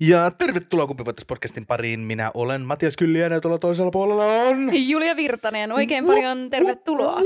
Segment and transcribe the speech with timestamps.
[0.00, 2.00] Ja tervetuloa Kupivoitas podcastin pariin.
[2.00, 4.88] Minä olen Matias Kylliä ja tuolla toisella puolella on...
[4.88, 7.20] Julia Virtanen, oikein paljon tervetuloa.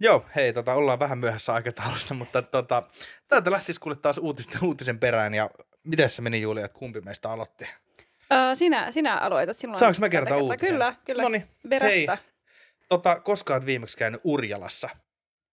[0.00, 2.82] Joo, hei, tota, ollaan vähän myöhässä aikataulusta, mutta tota,
[3.28, 5.34] täältä lähtisi kuule taas uutisten, uutisen perään.
[5.34, 5.50] Ja
[5.84, 7.64] miten se meni Julia, että kumpi meistä aloitti?
[8.32, 9.78] Öö, sinä, sinä aloitat silloin.
[9.78, 10.74] Saanko mä kertoa uutisen?
[10.74, 11.22] Kyllä, kyllä.
[11.22, 11.44] Noniin,
[11.82, 12.06] hei.
[12.88, 14.88] Tota, koska olet viimeksi käynyt Urjalassa?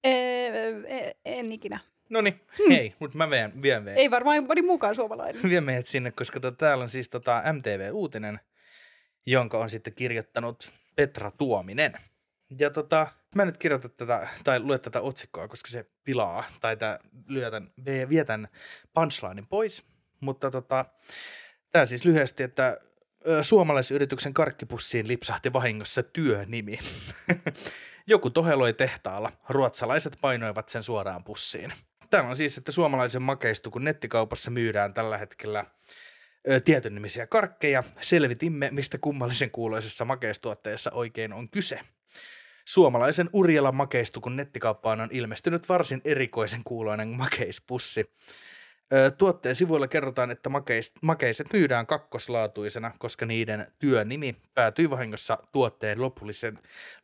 [0.03, 1.79] Ee, en ikinä.
[2.09, 2.69] No niin, hmm.
[2.69, 3.97] hei, mutta mä vien, vien, vien.
[3.97, 5.43] Ei varmaan moni mukaan suomalainen.
[5.43, 8.39] Vien meidät sinne, koska tota, täällä on siis tota MTV-uutinen,
[9.25, 11.93] jonka on sitten kirjoittanut Petra Tuominen.
[12.59, 16.77] Ja tota, mä en nyt kirjoita tätä, tai lue tätä otsikkoa, koska se pilaa, tai
[16.77, 17.71] tää lyö tämän,
[18.09, 18.47] vie tämän
[18.93, 19.83] punchlinein pois.
[20.19, 20.85] Mutta tota,
[21.71, 22.77] tää siis lyhyesti, että
[23.41, 26.79] suomalaisyrityksen karkkipussiin lipsahti vahingossa työnimi.
[28.07, 31.73] Joku toheloi tehtaalla, ruotsalaiset painoivat sen suoraan pussiin.
[32.09, 35.65] Täällä on siis, että suomalaisen makeistukun nettikaupassa myydään tällä hetkellä
[36.65, 37.83] tietyn nimisiä karkkeja.
[38.01, 41.79] Selvitimme, mistä kummallisen kuuloisessa makeistuotteessa oikein on kyse.
[42.65, 48.13] Suomalaisen Urjala makeistukun nettikauppaan on ilmestynyt varsin erikoisen kuuloinen makeispussi.
[49.17, 50.49] Tuotteen sivuilla kerrotaan, että
[51.01, 55.97] makeiset myydään kakkoslaatuisena, koska niiden työnimi päätyi vahingossa tuotteen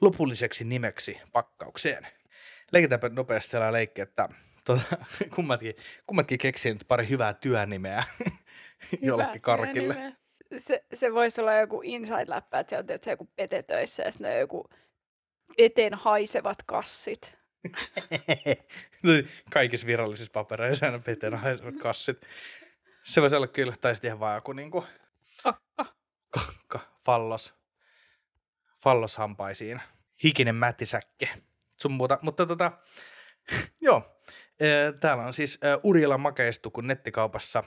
[0.01, 2.07] lopulliseksi nimeksi pakkaukseen.
[2.71, 4.29] Leikitaanpa nopeasti leikki, että
[4.63, 4.81] tuota,
[5.35, 5.73] kummatkin,
[6.07, 8.03] kummatkin keksii nyt pari hyvää työnimeä
[9.01, 10.15] jollekin karkille.
[10.57, 14.69] Se, se voisi olla joku inside-läppä, että sieltä se joku petetöissä ja sitten joku
[15.57, 17.37] eteen haisevat kassit.
[19.53, 22.21] Kaikissa virallisissa papereissa aina peteen haisevat kassit.
[23.03, 24.85] Se voisi olla kyllä, tai sitten ihan vaan joku niinku...
[25.43, 25.85] Kakka.
[26.29, 26.79] Kakka.
[27.05, 27.53] Fallos.
[28.75, 29.81] Falloshampaisiin.
[30.23, 31.29] Hikinen mätisäkke.
[31.77, 32.19] Sun muuta.
[32.21, 32.71] Mutta tota,
[33.81, 34.20] joo,
[34.99, 37.63] Täällä on siis Urjala Makeistukun nettikaupassa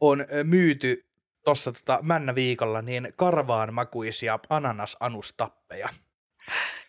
[0.00, 1.00] on myyty
[1.44, 5.88] tuossa tota männä viikolla niin karvaan makuisia ananasannustappeja.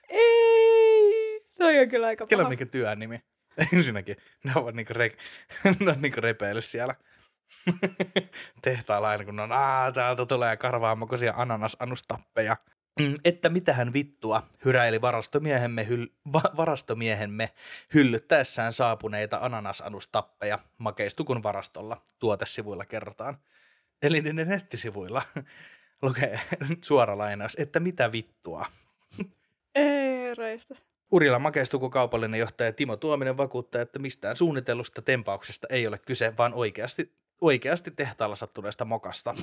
[0.10, 2.38] Ei, toi on kyllä aika paha.
[2.38, 3.20] Kyllä mikä työnimi.
[3.74, 5.10] Ensinnäkin, ne ovat niinku, re,
[5.80, 6.96] ne on niinku repeily siellä
[8.62, 12.58] tehtaalla aina, kun on, Aa, täältä tulee karvaan makuisia ananasannustappeja.
[13.00, 17.50] Mm, että mitähän vittua, hyräili varastomiehemme, hyl- va- varastomiehemme
[17.94, 23.38] hyllyttäessään saapuneita ananasanustappeja makeistukun varastolla tuotesivuilla kerrotaan.
[24.02, 25.22] Eli ne nettisivuilla
[26.02, 26.40] lukee
[26.84, 28.66] suora lainaus, että mitä vittua.
[29.76, 30.76] Ei reistä.
[31.12, 36.54] Urilla makeistuku kaupallinen johtaja Timo Tuominen vakuuttaa, että mistään suunnitellusta tempauksesta ei ole kyse, vaan
[36.54, 37.12] oikeasti,
[37.42, 39.36] oikeasti tehtaalla sattuneesta mokasta.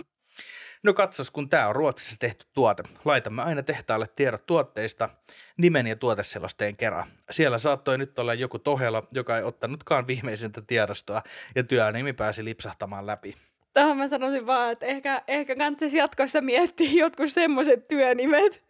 [0.83, 2.83] No katsos, kun tämä on Ruotsissa tehty tuote.
[3.05, 5.09] Laitamme aina tehtaalle tiedot tuotteista
[5.57, 7.13] nimen ja tuoteselosteen kerran.
[7.31, 11.23] Siellä saattoi nyt olla joku tohelo, joka ei ottanutkaan viimeisintä tiedostoa
[11.55, 13.35] ja työnimi pääsi lipsahtamaan läpi.
[13.73, 18.65] Tähän mä sanoisin vaan, että ehkä, ehkä kannattaisi jatkossa miettiä jotkut semmoiset työnimet,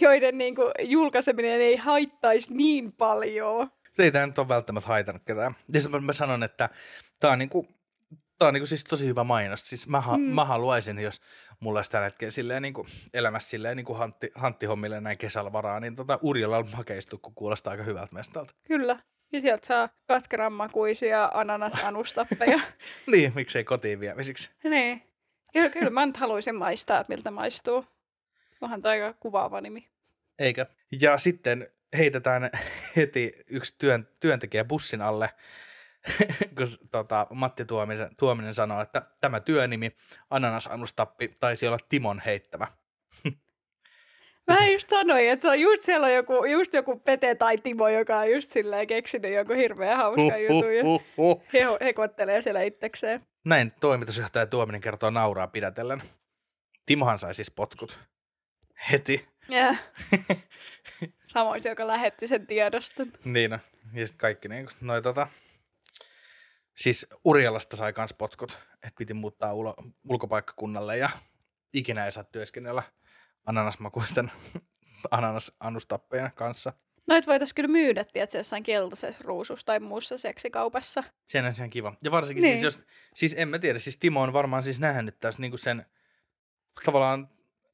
[0.00, 3.70] joiden niin kuin, julkaiseminen ei haittaisi niin paljon.
[3.94, 5.56] Se ei tämä nyt ole välttämättä haitannut ketään.
[5.72, 6.68] Ja mä sanon, että
[7.20, 7.68] tämä on niin kuin
[8.42, 9.60] Tämä on niin kuin siis tosi hyvä mainos.
[9.70, 10.22] Siis mä, mm.
[10.22, 11.20] mä haluaisin, jos
[11.60, 15.52] mulla olisi tällä hetkellä silleen niin kuin elämässä silleen niin kuin hantti, hanttihommille näin kesällä
[15.52, 18.54] varaa, niin tota Urjalla makeistukku kuulostaa aika hyvältä mestalta.
[18.66, 18.98] Kyllä.
[19.32, 22.60] Ja sieltä saa katkeranmakuisia ananasanustappeja.
[23.12, 24.50] niin, miksei kotiin viemisiksi.
[24.64, 25.02] niin.
[25.52, 27.84] Kyllä, kyllä mä nyt haluaisin maistaa, että miltä maistuu.
[28.60, 29.88] Onhan tämä aika kuvaava nimi.
[30.38, 30.66] Eikä.
[31.00, 32.50] Ja sitten heitetään
[32.96, 35.30] heti yksi työn, työntekijä bussin alle
[36.56, 39.96] kun tota, Matti Tuominen, Tuominen sanoi, että tämä työnimi,
[40.30, 42.66] ananasannustappi, taisi olla Timon heittämä.
[44.50, 47.88] Mä just sanoin, että se on just siellä on joku, just joku Pete tai Timo,
[47.88, 50.82] joka on just silleen keksinyt joku hirveän hauska juttu ja
[51.52, 53.26] he hekottelee siellä itsekseen.
[53.44, 56.02] Näin toimitusjohtaja Tuominen kertoo nauraa pidätellen.
[56.86, 57.98] Timohan sai siis potkut.
[58.92, 59.28] Heti.
[59.50, 59.78] Yeah.
[61.26, 63.12] Samoin se, joka lähetti sen tiedoston.
[63.24, 63.58] niin no.
[63.92, 65.26] Ja sitten kaikki niin, noi tota,
[66.74, 69.74] siis Urjalasta sai kans potkut, että piti muuttaa ulo,
[70.08, 71.10] ulkopaikkakunnalle ja
[71.72, 72.82] ikinä ei saa työskennellä
[73.46, 74.30] ananasmakuisten
[75.10, 76.72] ananas-annustappejen kanssa.
[77.06, 81.04] Noit voitaisiin kyllä myydä, tiedätkö, jossain keltaisessa ruusussa tai muussa seksikaupassa.
[81.26, 81.94] Sehän on ihan kiva.
[82.04, 82.54] Ja varsinkin Niin.
[82.54, 82.82] siis, jos,
[83.14, 85.86] siis en mä tiedä, siis Timo on varmaan siis nähnyt tässä niinku sen
[86.84, 87.28] tavallaan,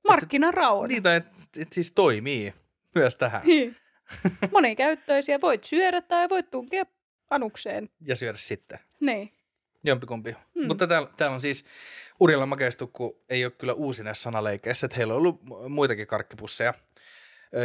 [0.08, 0.88] Markkinarauna.
[0.88, 2.54] niitä, että et siis toimii
[2.94, 3.76] myös tähän Niin.
[4.52, 5.40] Monikäyttöisiä.
[5.40, 6.84] Voit syödä tai voit tunkea
[7.30, 7.88] anukseen.
[8.00, 8.78] ja syödä sitten.
[9.00, 9.32] Niin.
[9.84, 10.36] Jompikumpi.
[10.54, 10.66] Hmm.
[10.66, 11.64] Mutta täällä, täällä on siis
[12.20, 16.74] Urjalla makeistukku ei ole kyllä uusi näissä sanaleikeissä, että heillä on ollut mu- muitakin karkkipusseja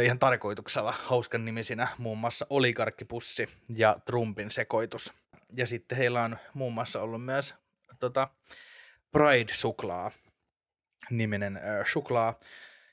[0.02, 5.12] ihan tarkoituksella hauskan nimisinä, muun muassa olikarkkipussi ja Trumpin sekoitus.
[5.56, 7.54] Ja sitten heillä on muun muassa ollut myös
[8.00, 8.28] tota,
[9.12, 10.10] Pride-suklaa
[11.10, 12.40] niminen ö, suklaa,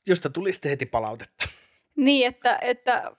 [0.07, 1.47] josta tuli sitten heti palautetta.
[1.95, 3.11] Niin, että, että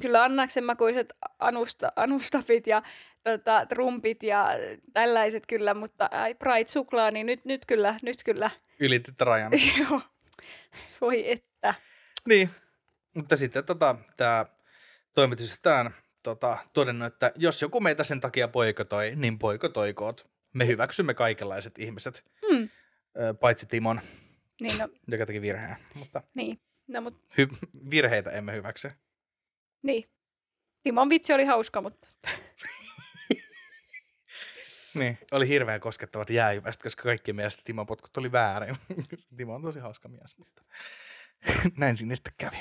[0.00, 2.82] kyllä Annaksen makuiset anusta, anustapit ja
[3.24, 4.48] tota, trumpit ja
[4.92, 8.50] tällaiset kyllä, mutta ai, Pride-suklaa, niin nyt, nyt kyllä, nyt kyllä.
[8.80, 9.52] Ylitit rajan.
[9.78, 10.00] Joo.
[11.00, 11.74] Voi että.
[12.26, 12.50] Niin,
[13.14, 14.46] mutta sitten tota, tämä
[15.14, 15.90] toimitusjohtaja
[16.22, 20.30] tota, todennut, että jos joku meitä sen takia poikotoi, niin poikotoikoot.
[20.52, 22.68] Me hyväksymme kaikenlaiset ihmiset, Hmm.
[23.40, 24.00] paitsi Timon,
[24.60, 25.76] Niin, no, joka teki virheen.
[25.94, 26.60] Mutta niin.
[26.86, 28.90] No, mut, hy- virheitä emme hyväksy.
[29.82, 30.04] niin.
[30.82, 32.08] Timon vitsi oli hauska, mutta
[34.94, 35.18] Niin.
[35.32, 38.76] Oli hirveän koskettavat jäähyvästä, koska kaikki mielestä Timon potkut oli väärin.
[39.36, 40.62] Timo on tosi hauska mies, mutta
[41.76, 42.56] näin sinne sitten kävi.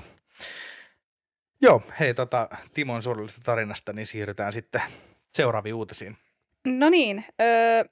[1.61, 4.81] Joo, hei tota, Timon surullisesta tarinasta, niin siirrytään sitten
[5.33, 6.17] seuraaviin uutisiin.
[6.65, 7.85] No niin, öö,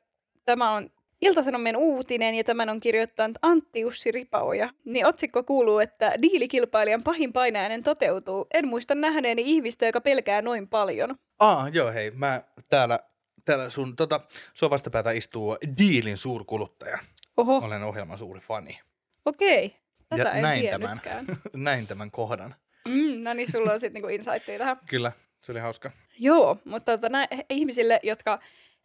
[0.45, 0.89] tämä on
[1.21, 4.69] Ilta-Sanomien uutinen ja tämän on kirjoittanut Antti Ussi Ripaoja.
[4.85, 8.47] Niin otsikko kuuluu, että diilikilpailijan pahin painajainen toteutuu.
[8.53, 11.15] En muista nähneeni ihmistä, joka pelkää noin paljon.
[11.39, 12.99] Aa, joo hei, mä täällä,
[13.45, 14.19] täällä sun, tota,
[14.53, 16.99] sua vastapäätä istuu Diilin suurkuluttaja.
[17.37, 18.79] Oho, Olen ohjelman suuri fani.
[19.25, 19.75] okei.
[20.09, 21.25] Tätä Ja en näin tiennytkään.
[21.53, 22.55] Näin tämän kohdan.
[22.87, 24.77] Mm, no niin, sulla on sitten niinku insightia tähän.
[24.87, 25.11] Kyllä,
[25.41, 25.91] se oli hauska.
[26.19, 28.39] Joo, mutta tota, nä, ihmisille, jotka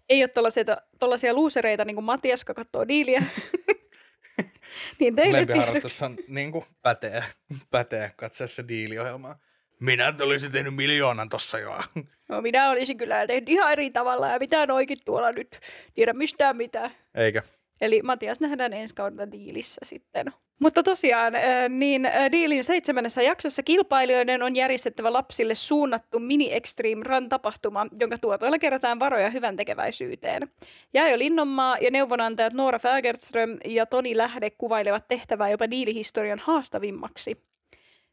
[0.08, 0.30] ei ole
[0.98, 3.22] tollaisia luusereita, niin kuin Matias, joka katsoo diiliä,
[5.00, 5.32] niin teille tiedoksi.
[5.32, 7.24] Lempiharrastus on niin kuin, pätee,
[7.70, 9.38] pätee katsoa se diiliohjelmaa.
[9.80, 11.78] Minä olisin tehnyt miljoonan tossa jo.
[12.28, 15.60] No minä olisin kyllä tehnyt ihan eri tavalla ja mitään oikein tuolla nyt
[15.94, 16.90] tiedä mistään mitään.
[17.14, 17.42] Eikä.
[17.80, 20.32] Eli Matias nähdään ensi kaudella diilissä sitten.
[20.58, 27.04] Mutta tosiaan, äh, niin äh, diilin seitsemännessä jaksossa kilpailijoiden on järjestettävä lapsille suunnattu Mini Extreme
[27.04, 30.48] Run-tapahtuma, jonka tuotoilla kerätään varoja hyvän tekeväisyyteen.
[30.94, 37.36] Jääjö Linnonmaa ja neuvonantajat Noora Fagerström ja Toni Lähde kuvailevat tehtävää jopa diilihistorian haastavimmaksi.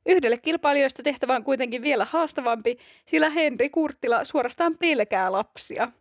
[0.05, 5.91] Yhdelle kilpailijoista tehtävä on kuitenkin vielä haastavampi, sillä Henri Kurttila suorastaan pelkää lapsia.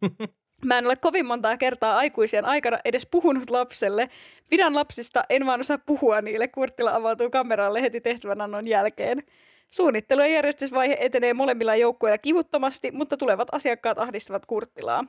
[0.64, 4.08] Mä en ole kovin montaa kertaa aikuisien aikana edes puhunut lapselle.
[4.48, 6.48] Pidän lapsista, en vaan osaa puhua niille.
[6.48, 9.22] Kurttila avautuu kameralle heti tehtävänannon jälkeen.
[9.70, 15.04] Suunnittelu ja järjestysvaihe etenee molemmilla joukkueilla kivuttomasti, mutta tulevat asiakkaat ahdistavat Kurttilaa.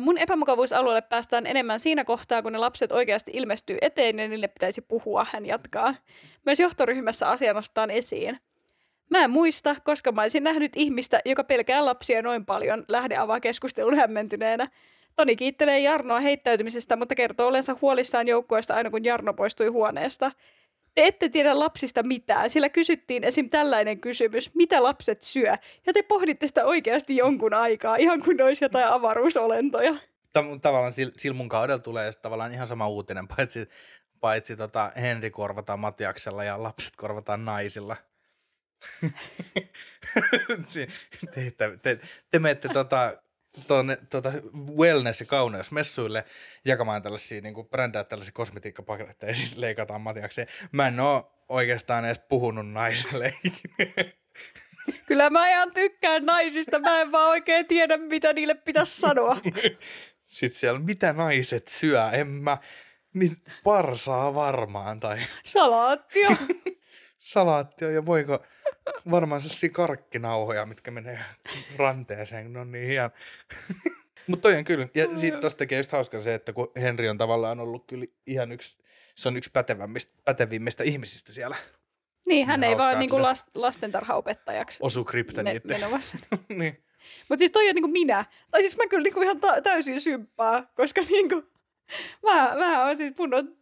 [0.00, 4.80] Mun epämukavuusalueelle päästään enemmän siinä kohtaa, kun ne lapset oikeasti ilmestyy eteen ja niille pitäisi
[4.80, 5.94] puhua, hän jatkaa.
[6.46, 8.38] Myös johtoryhmässä asia nostetaan esiin.
[9.10, 13.40] Mä en muista, koska mä olisin nähnyt ihmistä, joka pelkää lapsia noin paljon, lähde avaa
[13.40, 14.68] keskustelun hämmentyneenä.
[15.16, 20.32] Toni kiittelee Jarnoa heittäytymisestä, mutta kertoo olensa huolissaan joukkueesta aina kun Jarno poistui huoneesta.
[20.96, 23.48] Te ette tiedä lapsista mitään, sillä kysyttiin esim.
[23.48, 28.64] tällainen kysymys, mitä lapset syö, ja te pohditte sitä oikeasti jonkun aikaa, ihan kuin olisi
[28.64, 29.94] jotain avaruusolentoja.
[30.32, 33.68] Ta- tavallaan sil- sillä mun kaudella tulee tavallaan ihan sama uutinen, paitsi,
[34.20, 37.96] paitsi tota Henri korvataan Matiaksella ja lapset korvataan naisilla.
[40.68, 40.88] Si-
[41.34, 41.98] te, te, te,
[42.30, 43.22] te menette tota,
[43.68, 46.24] tuonne tota wellness- ja kauneusmessuille
[46.64, 50.48] jakamaan tällaisia, niin kuin brändää tällaisia kosmetiikkapaketteja ja sitten leikataan Matiakseen.
[50.72, 53.34] Mä en oo oikeastaan edes puhunut naiselle.
[55.06, 59.36] Kyllä mä ihan tykkään naisista, mä en vaan oikein tiedä, mitä niille pitäisi sanoa.
[60.26, 62.58] Sitten siellä, mitä naiset syö, en mä,
[63.14, 63.32] mit,
[63.64, 66.28] parsaa varmaan, tai Salaattia.
[67.26, 68.44] Salaattia, ja voiko
[69.10, 71.18] varmaan sellaisia karkkinauhoja, mitkä menee
[71.76, 73.10] ranteeseen, ne on niin hieno.
[74.26, 77.18] Mutta toi on kyllä, ja sitten tosta tekee just hauska se, että kun Henri on
[77.18, 78.78] tavallaan ollut kyllä ihan yksi,
[79.14, 81.56] se on yksi pätevimmistä, pätevimmistä ihmisistä siellä,
[82.26, 85.68] Niin, hän Ihan ei vaan niinku last, lastentarhaopettajaksi osuu me, kryptoniitti.
[85.68, 86.18] menovassa.
[86.48, 86.84] niin.
[87.28, 88.24] Mutta siis toi on niinku minä.
[88.50, 91.42] Tai siis mä kyllä niinku ihan ta- täysin symppaa, koska niinku,
[92.22, 93.56] mä, mä oon siis mun on,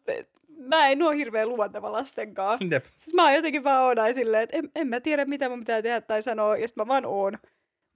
[0.59, 2.59] mä en oo hirveän luonteva lastenkaan.
[2.71, 2.85] Jep.
[2.97, 5.83] Siis mä oon jotenkin vaan oon silleen, että en, en mä tiedä mitä mun pitää
[5.83, 7.39] tehdä tai sanoa, ja sit mä vaan oon.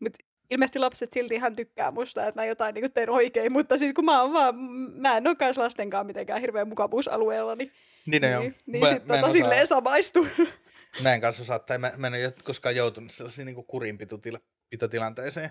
[0.01, 0.13] Mut
[0.51, 4.05] ilmeisesti lapset silti ihan tykkää musta, että mä jotain niin teen oikein, mutta siis kun
[4.05, 4.55] mä oon vaan,
[4.95, 7.73] mä en ole kanssa lastenkaan mitenkään hirveän mukavuusalueella, niin,
[8.07, 8.43] Niin, niin, joo.
[8.67, 10.27] niin Mä- sit mä tota osaa- silleen samaistu.
[11.05, 15.51] Mä en kanssa osaa, tai mä, mä en ole koskaan joutunut sellaisiin niin kurinpitotilanteeseen.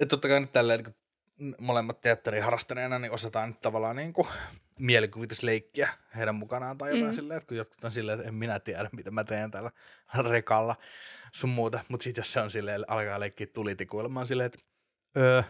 [0.00, 0.84] Että totta kai nyt tälleen
[1.38, 4.28] niin molemmat teatterin harrastaneena, niin osataan nyt tavallaan niin kuin
[4.80, 7.14] mielikuvitusleikkiä heidän mukanaan tai jotain Mm.
[7.14, 9.70] silleen, että kun jotkut on silleen, että en minä tiedä, mitä mä teen täällä
[10.30, 10.76] rekalla
[11.32, 11.80] sun muuta.
[11.88, 14.58] Mutta sitten jos se on silleen, alkaa leikkiä tulitikuilla, mä oon silleen, että
[15.16, 15.42] öö,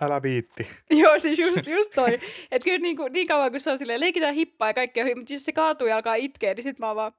[0.00, 0.68] älä viitti.
[1.02, 2.14] Joo, siis just, just toi.
[2.50, 5.04] Että kyllä niin, kuin, niin kauan kun se on silleen, leikitään hippaa ja kaikki on
[5.06, 7.12] hyvin, mutta jos se kaatuu ja alkaa itkeä, niin sit mä oon vaan...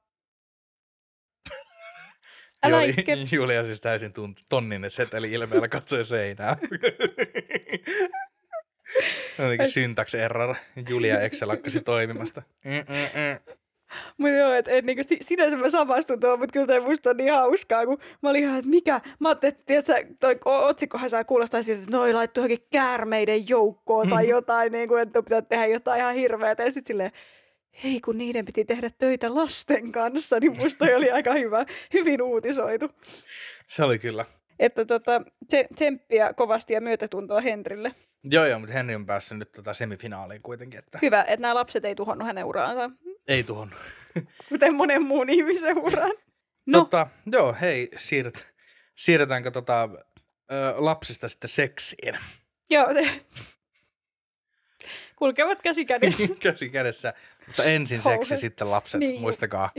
[2.62, 3.16] Älä Juli- itke.
[3.32, 6.56] Julia siis täysin tunt- tonninen seteli ilmeellä katsoi seinää.
[9.38, 10.54] Jotenkin syntax error.
[10.88, 12.42] Julia Excel lakkasi toimimasta.
[12.64, 13.54] Mm-mm-mm.
[14.18, 17.16] Mutta joo, että et, niinku, si- sinänsä mä samastun tuohon, mutta kyllä toi musta on
[17.16, 21.24] niin hauskaa, kun mä olin ihan, että mikä, mä ajattelin, että tiedätkö, toi otsikkohan saa
[21.24, 25.66] kuulostaa siltä, että noi laittu johonkin käärmeiden joukkoon tai jotain, niin kuin, että pitää tehdä
[25.66, 26.62] jotain ihan hirveätä.
[26.62, 27.10] Ja sitten silleen,
[27.84, 32.90] hei kun niiden piti tehdä töitä lasten kanssa, niin musta oli aika hyvä, hyvin uutisoitu.
[33.68, 34.24] Se oli kyllä.
[34.58, 35.20] Että tota,
[35.52, 37.92] tse- tsemppiä kovasti ja myötätuntoa Henrille.
[38.24, 41.84] Joo, joo, mutta Henry on päässyt nyt tota semifinaaliin kuitenkin, että Hyvä, että nämä lapset
[41.84, 42.90] ei tuhonnut hänen uraansa,
[43.28, 43.74] ei tuohon.
[44.48, 46.12] kuten monen muun ihmisen uraan.
[46.66, 48.54] No, Tota, joo, hei, siirret,
[48.94, 49.88] siirretäänkö tota,
[50.52, 52.18] ö, lapsista sitten seksiin?
[52.70, 53.24] joo, se...
[55.16, 56.28] kulkevat käsi kädessä.
[56.40, 57.14] Käsi kädessä.
[57.46, 58.16] Mutta ensin Kauhe.
[58.16, 59.20] seksi, sitten lapset, Niin.
[59.20, 59.72] muistakaa.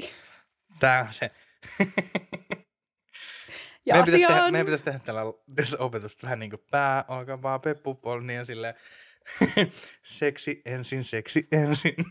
[0.79, 1.31] Tää on se.
[3.85, 4.51] Ja meidän, pitäisi asia tehdä, on...
[4.51, 5.21] meidän pitäisi tehdä tällä
[5.55, 8.73] tässä opetusta vähän niin kuin pää, olkaa vaan peppupol, niin on silleen,
[10.03, 11.95] seksi ensin, seksi ensin.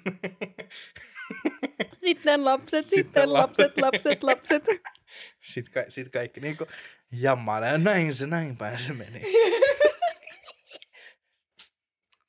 [2.01, 4.23] Sitten lapset, sitten, Sitten lapset, lapset.
[4.23, 4.83] lapset, lapset.
[5.53, 6.71] Sitten, ka- sit kaikki niin kuin
[7.13, 9.23] jammailee, ja näin se, näin päin se meni.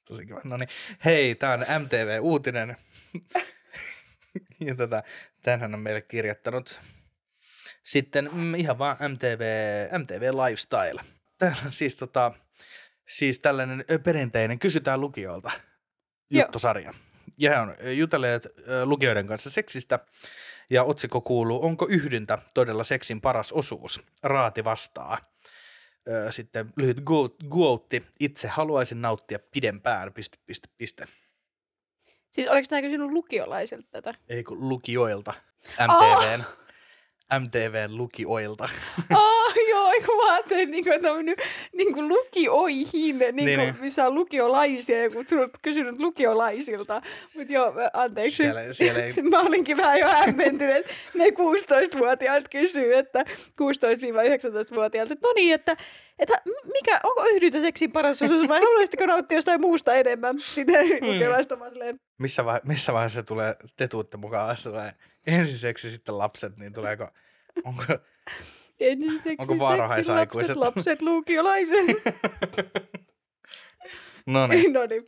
[0.06, 0.42] Tosi kiva.
[0.44, 0.70] No niin,
[1.06, 2.78] hei, tää on MTV-uutinen.
[4.60, 5.04] ja tota,
[5.42, 6.82] tänhän on meille kirjoittanut
[7.86, 9.42] sitten mm, ihan vaan MTV,
[10.00, 11.06] MTV Lifestyle.
[11.38, 12.32] Täällä on siis, tota,
[13.08, 15.52] siis tällainen perinteinen kysytään lukijoilta
[16.30, 16.94] juttusarja.
[17.38, 18.48] Ja he on jutelleet
[18.86, 20.00] lukijoiden kanssa seksistä.
[20.70, 24.02] Ja otsikko kuuluu, onko yhdyntä todella seksin paras osuus?
[24.24, 25.18] Raati vastaa.
[26.30, 26.98] Sitten lyhyt
[27.54, 31.08] quote, itse haluaisin nauttia pidempään, piste, piste, piste.
[32.30, 34.14] Siis oliko tämä kysynyt lukiolaisilta tätä?
[34.30, 35.34] Ei kun lukijoilta.
[35.88, 36.44] MTVn.
[37.40, 38.70] MTVn lukijoilta.
[39.16, 41.40] Oh, joo, kun mä ajattelin, niin kuin, että on mennyt
[41.74, 43.76] niin kuin lukioihin, niin kuin, Niin, niin.
[43.82, 47.02] missä on lukiolaisia ja kutsunut, kysynyt lukiolaisilta.
[47.38, 48.36] Mutta joo, anteeksi.
[48.36, 53.26] Siellä, siellä ei, Mä olinkin vähän jo hämmentynyt, että ne 16-vuotiaat kysyy, että
[53.62, 55.78] 16-19-vuotiaat, että no niin, että,
[56.20, 56.42] että
[56.74, 60.40] mikä, onko yhdyntäseksin paras osuus vai haluaisitko nauttia jostain muusta enemmän?
[60.40, 61.08] Sitten Hmm.
[61.08, 64.58] lukiolaiset on vaan silleen, missä, vai, missä vaiheessa tulee te tuutte mukaan?
[64.58, 64.94] Sitten
[65.26, 67.08] tulee ensin seksi, sitten lapset, niin tuleeko,
[67.64, 67.84] onko,
[68.80, 70.56] ensin seksi, Onko varhaisaikuiset?
[70.56, 71.86] lapset, lapset, lukiolaiset.
[74.26, 74.74] no niin.
[74.74, 75.06] no niin.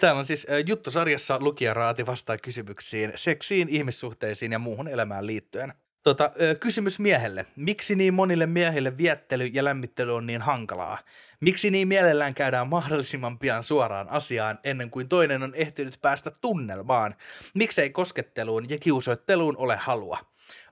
[0.00, 5.72] Täällä on siis juttusarjassa lukijaraati vastaa kysymyksiin seksiin, ihmissuhteisiin ja muuhun elämään liittyen.
[6.06, 7.46] Tota, kysymys miehelle.
[7.56, 10.98] Miksi niin monille miehille viettely ja lämmittely on niin hankalaa?
[11.40, 17.14] Miksi niin mielellään käydään mahdollisimman pian suoraan asiaan ennen kuin toinen on ehtinyt päästä tunnelmaan?
[17.54, 20.18] Miksei kosketteluun ja kiusoitteluun ole halua?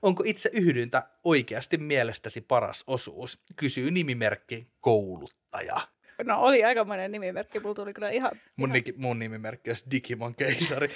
[0.01, 3.39] Onko itse yhdyntä oikeasti mielestäsi paras osuus?
[3.55, 5.87] Kysyy nimimerkki kouluttaja.
[6.23, 8.31] No oli aikamoinen nimimerkki, mulla tuli kyllä ihan...
[8.55, 8.73] Mun, ihan...
[8.73, 10.87] niki, mun nimimerkki olisi Digimon keisari.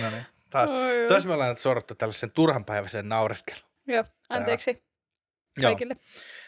[0.00, 3.62] no niin, taas, Oi, taas me ollaan sorttu tällaisen turhanpäiväisen naureskelun.
[3.86, 5.70] Joo, anteeksi Joo.
[5.70, 5.96] kaikille.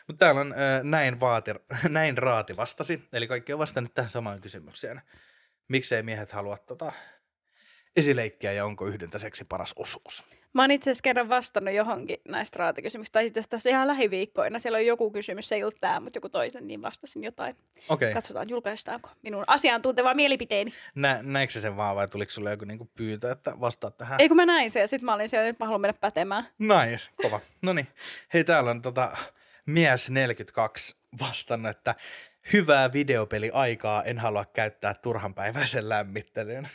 [0.07, 1.51] Mutta täällä on äh, näin, vaati,
[1.89, 5.03] näin raati vastasi, eli kaikki on vastannut tähän samaan kysymykseen.
[5.69, 6.93] Miksei miehet halua tota,
[7.97, 10.25] esileikkiä ja onko yhdyntäseksi paras osuus?
[10.57, 14.59] Mä oon itse asiassa kerran vastannut johonkin näistä raatikysymyksistä, tai sitten tässä ihan lähiviikkoina.
[14.59, 17.57] Siellä on joku kysymys, se ei ollut tämä, mutta joku toinen, niin vastasin jotain.
[17.89, 18.15] Okei, okay.
[18.15, 20.73] Katsotaan, julkaistaanko minun asiantunteva mielipiteeni.
[20.95, 24.21] Nä, näikö sä sen vaan vai tuliko sulle joku niinku pyyntö, että vastaat tähän?
[24.21, 26.49] Ei kun mä näin sen, ja sitten mä olin siellä, nyt mä haluan mennä pätemään.
[26.59, 27.41] Nice, kova.
[27.63, 27.89] No niin.
[28.35, 29.17] Hei, täällä on tota,
[29.67, 31.95] mies 42 vastannut, että
[32.53, 36.69] hyvää videopeliaikaa en halua käyttää turhanpäiväisen lämmittelyyn.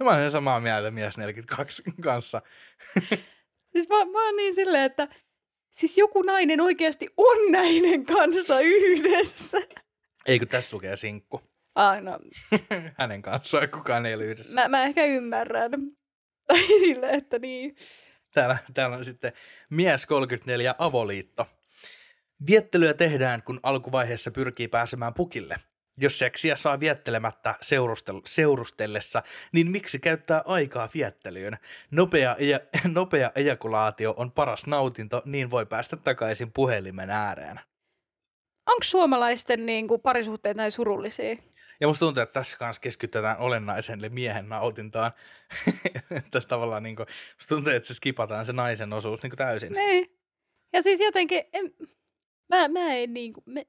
[0.00, 2.42] Mä olen samaa mieltä mies 42 kanssa.
[3.72, 5.08] Siis mä, mä oon niin silleen, että
[5.72, 9.58] siis joku nainen oikeasti on näiden kanssa yhdessä.
[10.26, 11.40] Ei kun tässä lukee sinkku.
[11.74, 12.18] Ah, no,
[12.98, 14.54] Hänen kanssaan kukaan ei ole yhdessä.
[14.54, 15.70] mä, mä ehkä ymmärrän.
[16.48, 17.76] Tai silleen, että niin.
[18.34, 19.32] Täällä, täällä on sitten
[19.70, 21.46] mies 34 avoliitto.
[22.46, 25.56] Viettelyä tehdään, kun alkuvaiheessa pyrkii pääsemään pukille.
[25.98, 29.22] Jos seksiä saa viettelemättä seurustel- seurustellessa,
[29.52, 31.58] niin miksi käyttää aikaa viettelyyn?
[31.90, 32.60] Nopea, eja-
[32.94, 37.60] nopea ejakulaatio on paras nautinto, niin voi päästä takaisin puhelimen ääreen.
[38.66, 41.36] Onko suomalaisten niin kuin, parisuhteet näin surullisia?
[41.80, 45.12] Ja musta tuntuu, että tässä kanssa keskitytään olennaisen eli miehen nautintaan.
[46.30, 49.72] tässä tavallaan niin kuin, musta tuntuu, että se skipataan se naisen osuus niin kuin täysin.
[49.72, 50.18] Niin.
[50.72, 51.74] Ja siis jotenkin, en,
[52.48, 53.60] mä, mä en niin kuin, mä,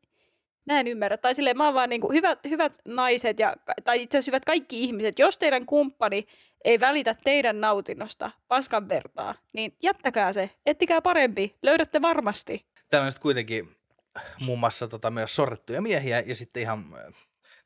[0.66, 1.18] mä en ymmärrä.
[1.18, 4.46] Tai silleen mä oon vaan niin kuin, hyvät, hyvät naiset, ja, tai itse asiassa hyvät
[4.46, 6.28] kaikki ihmiset, jos teidän kumppani
[6.66, 12.66] ei välitä teidän nautinnosta paskan vertaa, niin jättäkää se, ettikää parempi, löydätte varmasti.
[12.90, 13.70] Täällä on sitten kuitenkin
[14.46, 16.86] muun muassa tota, myös sorrettuja miehiä ja sitten ihan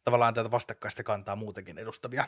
[0.10, 2.26] tavallaan tätä vastakkaista kantaa muutenkin edustavia.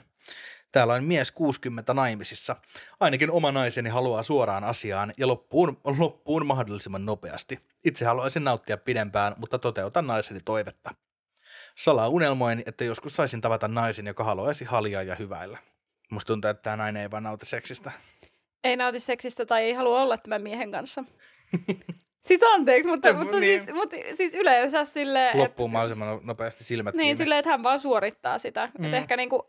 [0.71, 2.55] Täällä on mies 60 naimisissa.
[2.99, 7.59] Ainakin oma naiseni haluaa suoraan asiaan ja loppuun, loppuun mahdollisimman nopeasti.
[7.83, 10.95] Itse haluaisin nauttia pidempään, mutta toteutan naiseni toivetta.
[11.75, 15.57] Salaa unelmoin, että joskus saisin tavata naisen, joka haluaisi haljaa ja hyväillä.
[16.11, 17.91] Musta tuntuu, että tämä nainen ei vaan nauti seksistä.
[18.63, 21.03] Ei nauti seksistä tai ei halua olla tämän miehen kanssa.
[22.21, 23.63] Siis anteeksi, mutta, Ja, mutta, niin.
[23.63, 27.15] siis, mutta siis yleensä silleen, Loppuun mahdollisimman nopeasti silmät Niin, kiinni.
[27.15, 28.69] silleen, että hän vaan suorittaa sitä.
[28.79, 28.85] Mm.
[28.85, 29.47] Että ehkä niinku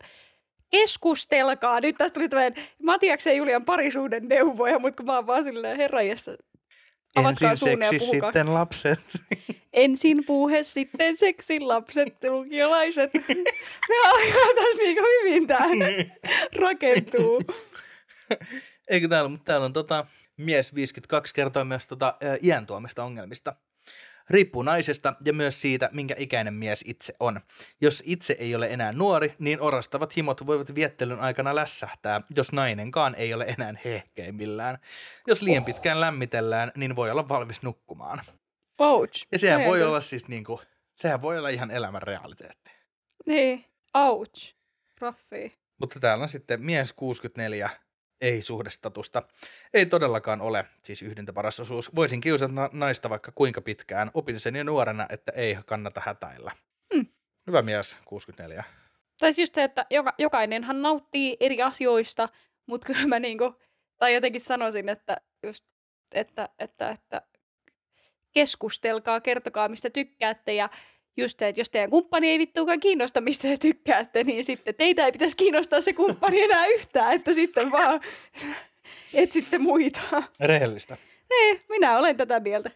[0.71, 1.79] keskustelkaa.
[1.79, 5.77] Nyt tästä tuli tämmöinen Matiaksen ja Julian parisuuden neuvoja, mutta kun mä oon vaan silleen,
[5.77, 6.31] herranjesta,
[7.15, 8.99] avatkaa Ensin seksi, sitten lapset.
[9.73, 13.13] Ensin puhe, sitten seksi, lapset, lukiolaiset.
[13.89, 15.65] Me aikaan tässä niinku hyvin tää
[16.59, 17.41] rakentuu.
[18.89, 20.05] Eikö täällä, mutta täällä on tota,
[20.37, 23.55] mies 52 kertoo myös tota, ä, iän tuomista ongelmista.
[24.29, 27.41] Riippuu naisesta ja myös siitä, minkä ikäinen mies itse on.
[27.81, 33.15] Jos itse ei ole enää nuori, niin orastavat himot voivat viettelyn aikana lässähtää, jos nainenkaan
[33.15, 34.77] ei ole enää hehkeimmillään.
[35.27, 38.21] Jos liian pitkään lämmitellään, niin voi olla valmis nukkumaan.
[38.79, 39.27] Ouch.
[39.31, 40.61] Ja sehän voi olla siis niinku,
[40.95, 42.71] sehän voi olla ihan elämän realiteetti.
[43.25, 44.55] Niin, ouch.
[45.01, 45.57] Raffi.
[45.79, 47.69] Mutta täällä on sitten mies 64,
[48.23, 49.23] ei suhdestatusta.
[49.73, 51.95] Ei todellakaan ole, siis yhdintä paras osuus.
[51.95, 54.11] Voisin kiusata na- naista vaikka kuinka pitkään.
[54.13, 56.51] Opin sen jo nuorena, että ei kannata hätäillä.
[56.93, 57.05] Hmm.
[57.47, 58.63] Hyvä mies, 64.
[59.19, 62.29] Tai siis just se, että joka, jokainenhan nauttii eri asioista,
[62.65, 63.55] mutta kyllä mä niinku,
[63.97, 65.65] tai jotenkin sanoisin, että just,
[66.11, 67.21] että, että, että
[68.31, 70.69] keskustelkaa, kertokaa mistä tykkäätte ja
[71.17, 75.05] just se, että jos teidän kumppani ei vittuakaan kiinnosta, mistä te tykkäätte, niin sitten teitä
[75.05, 78.01] ei pitäisi kiinnostaa se kumppani enää yhtään, että sitten vaan
[79.13, 80.23] etsitte muita.
[80.39, 80.97] Rehellistä.
[81.29, 82.71] Ei, minä olen tätä mieltä.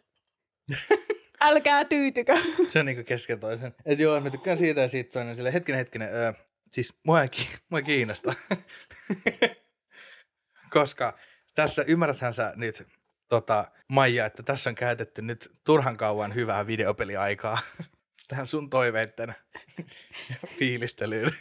[1.41, 2.37] Älkää tyytykö.
[2.69, 3.75] Se on niinku kesken toisen.
[3.85, 6.09] Et joo, mä tykkään siitä ja siitä toinen sille hetkinen, hetkinen.
[6.13, 6.33] Öö,
[6.71, 7.29] siis mua ei,
[7.69, 8.33] mua ei kiinnosta.
[10.69, 11.17] Koska
[11.55, 12.87] tässä, ymmärräthän sä nyt,
[13.29, 17.57] tota, Maija, että tässä on käytetty nyt turhan kauan hyvää videopeliaikaa
[18.27, 19.35] tähän sun toiveitten
[20.59, 21.31] fiilistelyyn.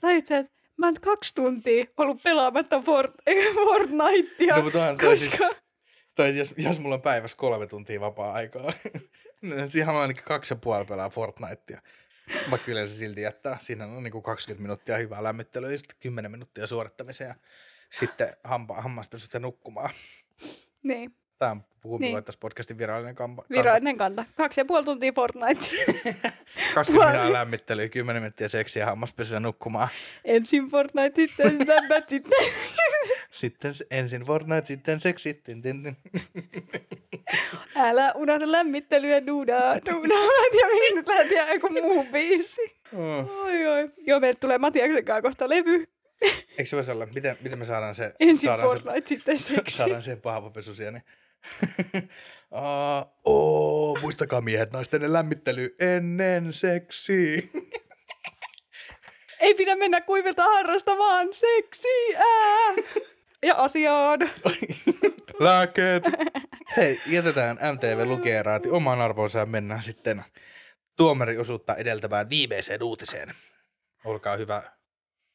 [0.00, 3.12] Tai itse, että mä oon kaksi tuntia ollut pelaamatta Fort,
[3.54, 5.38] Fortnitea, No, mutta toi siis-.
[6.14, 8.72] Tai jos, jos mulla on päivässä kolme tuntia vapaa-aikaa,
[9.42, 11.80] niin siihen on ainakin kaksi ja puoli pelaa Fortnitea.
[12.50, 13.58] Vaikka yleensä silti jättää.
[13.60, 17.34] Siinä on niin kuin 20 minuuttia hyvää lämmittelyä ja sitten 10 minuuttia suorittamiseen ja
[17.90, 19.90] sitten hampa, hammaspesusta nukkumaan.
[20.82, 22.24] Niin, Tämä on puhumilla Niin.
[22.24, 23.44] tässä podcastin virallinen kampa.
[23.50, 24.24] virallinen kanta.
[24.36, 25.60] Kaksi ja puoli tuntia Fortnite.
[26.74, 29.88] 20 minuuttia lämmittelyä, 10 minuuttia seksiä, hammaspesuja ja nukkumaan.
[30.24, 32.38] Ensin Fortnite, sitten Snapchat, sitten...
[33.30, 35.34] Sitten se- ensin Fortnite, sitten seksi.
[35.34, 35.96] Tin, tin, tin.
[37.76, 40.18] Älä unohda lämmittelyä, duudaa, duudaa.
[40.52, 42.60] Tiedä, mihin nyt lähtee joku muu biisi.
[42.96, 43.44] Oh.
[43.44, 43.90] Oi, oi.
[43.96, 45.84] Joo, meille tulee Matiaksen kanssa kohta levy.
[46.22, 49.76] Eikö se voisi olla, miten, miten me saadaan se, Ensin saadaan se Fortnite, sitten seksi.
[49.76, 50.98] saadaan pahvapesu siellä.
[50.98, 51.21] Niin.
[52.50, 57.42] uh, oh, muistakaa miehet, naisten lämmittely ennen seksiä.
[59.40, 62.20] Ei pidä mennä kuivilta harrastamaan seksiä.
[63.44, 64.18] Ja asiaan.
[65.40, 66.04] Lääkkeet.
[66.76, 70.24] Hei, jätetään MTV Lukeeraati omaan arvoonsa ja mennään sitten
[70.96, 73.34] tuomariosuutta edeltävään viimeiseen uutiseen.
[74.04, 74.62] Olkaa hyvä,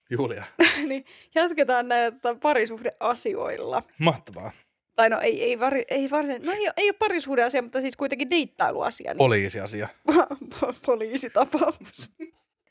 [0.10, 0.44] Julia.
[0.88, 1.86] niin jatketaan
[2.22, 3.84] tota, parisuhdeasioilla.
[4.00, 4.52] Mahtavaa.
[4.98, 7.98] Tai no ei, ei, vari, ei varsinaisesti, no ei, ole- ei ole parisuhdeasia, mutta siis
[7.98, 9.12] kuitenkin deittailuasia.
[9.12, 9.88] Niin Poliisiasia.
[10.60, 12.12] po- poliisitapaus.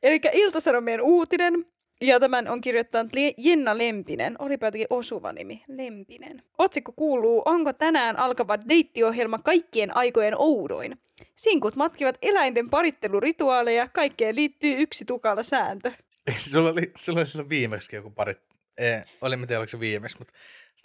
[0.03, 1.67] Eli Iltasanomien uutinen,
[2.01, 4.37] ja tämän on kirjoittanut Jenna Lempinen.
[4.39, 6.43] Olipa jotenkin osuva nimi, Lempinen.
[6.59, 10.99] Otsikko kuuluu, onko tänään alkava deittiohjelma kaikkien aikojen oudoin?
[11.37, 15.93] Sinkut matkivat eläinten parittelurituaaleja, kaikkeen liittyy yksi tukala sääntö.
[16.39, 18.35] Sulla oli, sulla oli silloin viimeksi joku pari,
[18.79, 20.33] ei, oli en tiedä oliko se viimeksi, mutta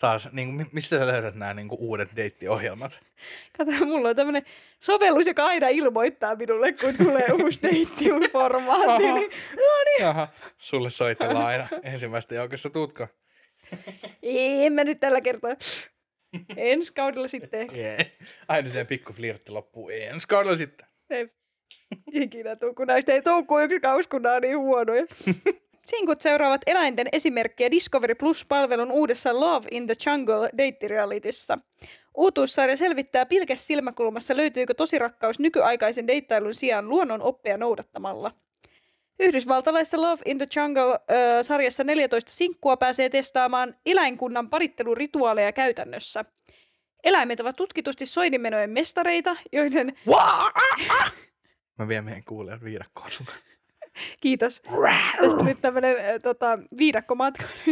[0.01, 2.99] taas, niin kuin, mistä sä löydät nämä niin kuin, uudet deittiohjelmat?
[3.57, 4.43] Kato, mulla on tämmöinen
[4.79, 9.03] sovellus, joka aina ilmoittaa minulle, kun tulee uusi deittiformaatti.
[9.03, 10.01] niin, no niin.
[10.01, 13.07] Jaha, sulle soitellaan aina ensimmäistä joukossa, tuutko?
[14.23, 15.51] En mä nyt tällä kertaa.
[16.57, 17.67] Ensi kaudella sitten.
[17.77, 17.97] Yeah.
[18.47, 20.87] Aina se pikku flirtti loppuu ensi kaudella sitten.
[21.09, 21.27] Ei
[22.13, 25.05] ikinä tuu, kun näistä ei tuu kuin yksi kaus, kun nämä on niin huonoja.
[25.85, 31.57] Sinkut seuraavat eläinten esimerkkejä Discovery Plus-palvelun uudessa Love in the Jungle deittirialitissa.
[32.17, 38.31] Uutuussarja selvittää pilkäs silmäkulmassa, löytyykö tosirakkaus nykyaikaisen deittailun sijaan luonnon oppeja noudattamalla.
[39.19, 46.25] Yhdysvaltalaisessa Love in the Jungle-sarjassa 14 sinkkua pääsee testaamaan eläinkunnan parittelurituaaleja käytännössä.
[47.03, 49.97] Eläimet ovat tutkitusti soidinmenojen mestareita, joiden...
[51.77, 53.11] Mä vien meidän kuulijan viidakkoon.
[54.21, 54.61] Kiitos.
[55.21, 57.45] Tästä nyt tämmönen äh, tota, viidakkomatka.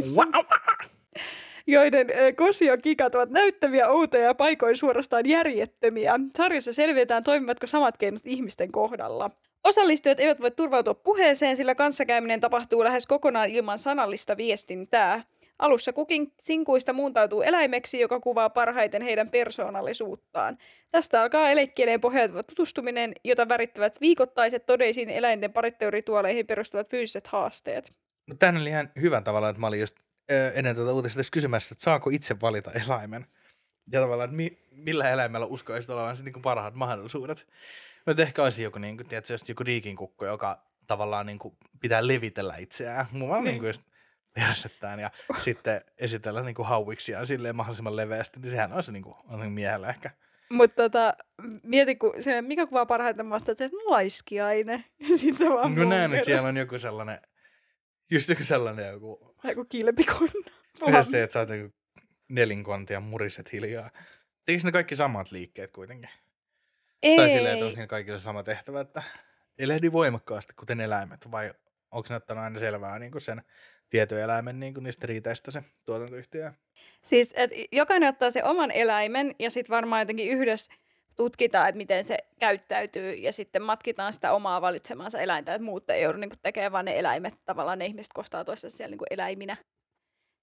[1.67, 6.19] joiden äh, kosiokikat ovat näyttäviä, outoja ja paikoin suorastaan järjettömiä.
[6.35, 9.31] Sarjassa selvitetään, toimivatko samat keinot ihmisten kohdalla.
[9.63, 15.23] Osallistujat eivät voi turvautua puheeseen, sillä kanssakäyminen tapahtuu lähes kokonaan ilman sanallista viestintää.
[15.59, 20.57] Alussa kukin sinkuista muuntautuu eläimeksi, joka kuvaa parhaiten heidän persoonallisuuttaan.
[20.91, 27.93] Tästä alkaa elekkieleen pohjautuva tutustuminen, jota värittävät viikoittaiset todeisiin eläinten paritteurituaaleihin perustuvat fyysiset haasteet.
[28.27, 29.95] No, Tämä oli ihan hyvän tavalla, että mä olin just
[30.31, 33.25] ö, ennen tätä uutista tässä kysymässä, että saako itse valita eläimen.
[33.91, 37.47] Ja tavallaan, että mi, millä eläimellä uskoisit olevan niin parhaat mahdollisuudet.
[38.05, 42.55] Mutta ehkä olisi joku, niin kuin, tiedätkö, joku riikinkukko, joka tavallaan niin kuin, pitää levitellä
[42.57, 43.05] itseään.
[43.11, 43.51] Mulla on Niin.
[43.51, 43.81] niin kuin just
[44.39, 49.15] persettään ja sitten esitellä niin kuin hauiksiaan silleen mahdollisimman leveästi, niin sehän olisi niin kuin,
[49.27, 50.11] on miehellä ehkä.
[50.49, 51.13] Mutta tota,
[51.63, 54.85] mieti, kun se, mikä kuvaa parhaiten musta, että se on laiskiainen.
[55.15, 57.19] Sitten vaan No näen, että siellä on joku sellainen,
[58.11, 60.51] just joku sellainen joku, joku kilpikonna.
[61.03, 61.75] sitten että sä oot joku
[62.29, 63.91] nelinkonti ja muriset hiljaa.
[64.45, 66.09] Tekisikö ne kaikki samat liikkeet kuitenkin?
[67.03, 67.17] Ei.
[67.17, 69.03] Tai silleen, että onko kaikilla sama tehtävä, että
[69.59, 71.53] elehdi voimakkaasti, kuten eläimet, vai
[71.91, 73.41] onko ne ottanut aina selvää niin kuin sen
[73.89, 76.51] tietyn eläimen niin kuin niistä riiteistä se tuotantoyhtiö?
[77.01, 80.73] Siis, että jokainen ottaa se oman eläimen ja sitten varmaan jotenkin yhdessä
[81.15, 86.03] tutkitaan, että miten se käyttäytyy ja sitten matkitaan sitä omaa valitsemaansa eläintä, että muut ei
[86.03, 89.57] joudu niin tekemään, vaan ne eläimet, tavallaan ne ihmiset kohtaa toisensa siellä niin eläiminä,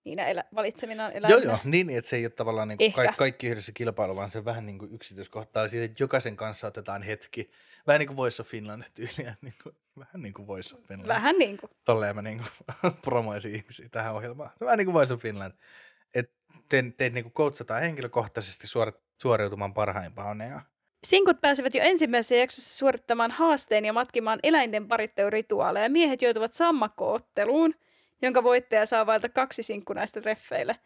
[0.06, 1.50] niinä elä- valitseminaan Joo, eläiminä.
[1.52, 3.04] joo, niin, että se ei ole tavallaan niin kuin Ehkä.
[3.06, 7.02] ka- kaikki yhdessä kilpailu, vaan se vähän niin kuin yksityiskohtaa siitä, että jokaisen kanssa otetaan
[7.02, 7.50] hetki.
[7.86, 11.08] Vähän niin kuin Voice of Finland tyyliä, niin kuin, vähän niin kuin Voice of Finland.
[11.08, 11.70] Vähän niin kuin.
[11.84, 14.50] Tolleen mä niin kuin promoisin ihmisiä tähän ohjelmaan.
[14.60, 15.52] Vähän niin kuin Voice of Finland.
[16.14, 16.32] Että
[16.68, 18.92] te, teitä niin kuin coachataan henkilökohtaisesti suori,
[19.22, 20.60] suoriutumaan parhaimpaan onnea.
[21.06, 25.88] Sinkut pääsevät jo ensimmäisessä jaksossa suorittamaan haasteen ja matkimaan eläinten paritteurituaaleja.
[25.88, 27.74] Miehet joutuvat sammakkootteluun,
[28.22, 30.76] jonka voittaja saa vailta kaksi sinkkunaista treffeille.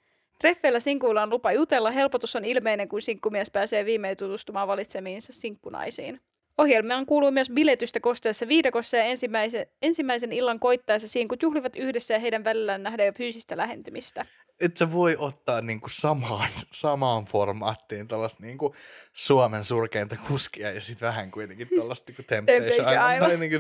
[0.41, 1.91] Treffeillä sinkuilla on lupa jutella.
[1.91, 6.21] Helpotus on ilmeinen, kun sinkkumies pääsee viimein tutustumaan valitsemiinsa sinkkunaisiin.
[6.59, 12.21] Ohjelmaan kuuluu myös biletystä kosteessa viidakossa ja ensimmäisen, ensimmäisen illan koittaessa sinkut juhlivat yhdessä ja
[12.21, 14.27] heidän välillään nähdään jo fyysistä lähentymistä.
[14.61, 18.75] Et sä voi ottaa niinku samaan, samaan formaattiin tällaista niinku
[19.13, 23.15] Suomen surkeinta kuskia ja sitten vähän kuitenkin tällaista niinku Temptation, Island.
[23.15, 23.21] Island.
[23.21, 23.57] Tai niinku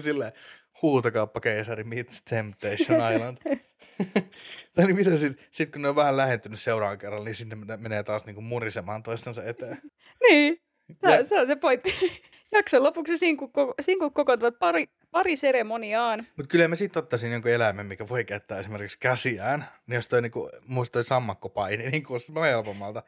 [0.80, 3.36] silleen huutokauppakeisari meets Temptation Island.
[4.74, 8.02] tai niin mitä sit, sit kun ne on vähän lähentynyt seuraavan kerran, niin sinne menee-
[8.02, 9.78] taas niinku murisemaan toistensa eteen.
[10.28, 10.60] Niin,
[11.02, 11.92] Ja- se on se pointti.
[12.52, 16.26] Jakson lopuksi sinkut, koko, sinkut kokoontuvat pari, pari seremoniaan.
[16.36, 19.64] Mutta kyllä mä sitten ottaisin jonkun eläimen, mikä voi käyttää esimerkiksi käsiään.
[19.86, 23.02] Niin jos toi niinku, muista toi sammakkopaini, niin kuulostaa helpommalta.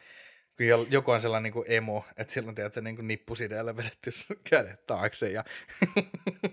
[0.56, 4.36] Kun jo- joku on sellainen niinku emo, että silloin tiedät, se niinku nippusideellä vedetty sun
[4.50, 5.44] kädet taakse ja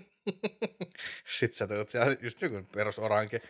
[1.38, 3.42] sit sä tulet siellä just joku perus oranki,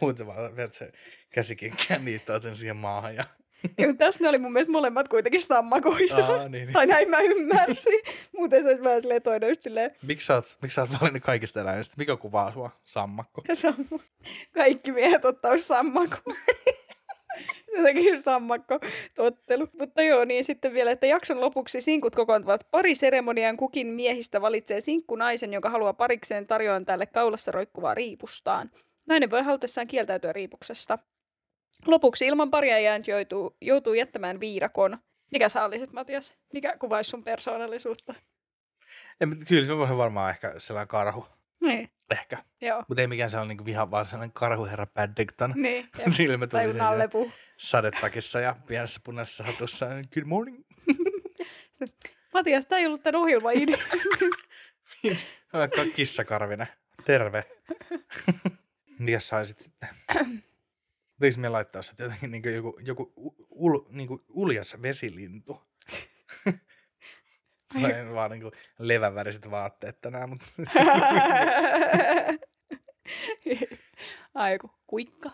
[0.00, 0.92] muuten vaan vedät se
[1.30, 3.24] käsikinkään niittää sen siihen maahan ja
[3.78, 6.26] Ja tässä ne oli mun mielestä molemmat kuitenkin sammakoita.
[6.26, 6.72] Aa, niin, niin.
[6.72, 8.00] Tai näin mä ymmärsin.
[8.36, 11.22] Muuten se olisi vähän silleen toinen just silleen, Miksi sä, oot, miksi sä oot valinnut
[11.22, 11.94] kaikista eläimistä?
[11.98, 12.70] Mikä kuvaa sua?
[12.82, 13.42] Sammakko.
[13.54, 14.00] sammu.
[14.54, 16.16] Kaikki miehet ottaisi sammakko.
[17.76, 18.80] Jotenkin sammakko
[19.14, 19.68] tottelu.
[19.78, 23.56] Mutta joo, niin sitten vielä, että jakson lopuksi sinkut kokoontuvat pari seremoniaan.
[23.56, 28.70] Kukin miehistä valitsee sinkkunaisen, joka haluaa parikseen tarjoan tälle kaulassa roikkuvaa riipustaan.
[29.06, 30.98] Nainen voi halutessaan kieltäytyä riipuksesta.
[31.86, 34.98] Lopuksi ilman paria jäänyt joutuu, joutuu jättämään viidakon.
[35.30, 36.34] Mikä sä olisit, Matias?
[36.52, 38.14] Mikä kuvaisi sun persoonallisuutta?
[39.20, 41.26] En, kyllä se on varmaan ehkä sellainen karhu.
[41.64, 42.44] Niin, Ehkä.
[42.60, 42.84] joo.
[42.88, 45.52] Mutta ei mikään sellainen niinku viha, vaan sellainen karhuherra Paddington.
[45.56, 45.88] Niin.
[46.16, 47.32] Silmä tuli nallepuu.
[47.58, 49.86] sadetakissa ja pienessä punaisessa hatussa.
[50.14, 50.64] Good morning.
[52.34, 53.76] Matias, tämä ei ollut tämän ohjelman idea.
[55.96, 56.66] Kissakarvinen.
[57.04, 57.44] Terve.
[58.98, 59.88] Mikä saisit sitten?
[61.14, 63.12] Pitäisikö me laittaa se jotenkin niin joku, joku
[63.50, 65.62] ul, niinku uljas vesilintu.
[67.80, 70.46] Se on vaan niinku leväväriset vaatteet tänään, mutta
[74.34, 75.30] Aiku, kuikka.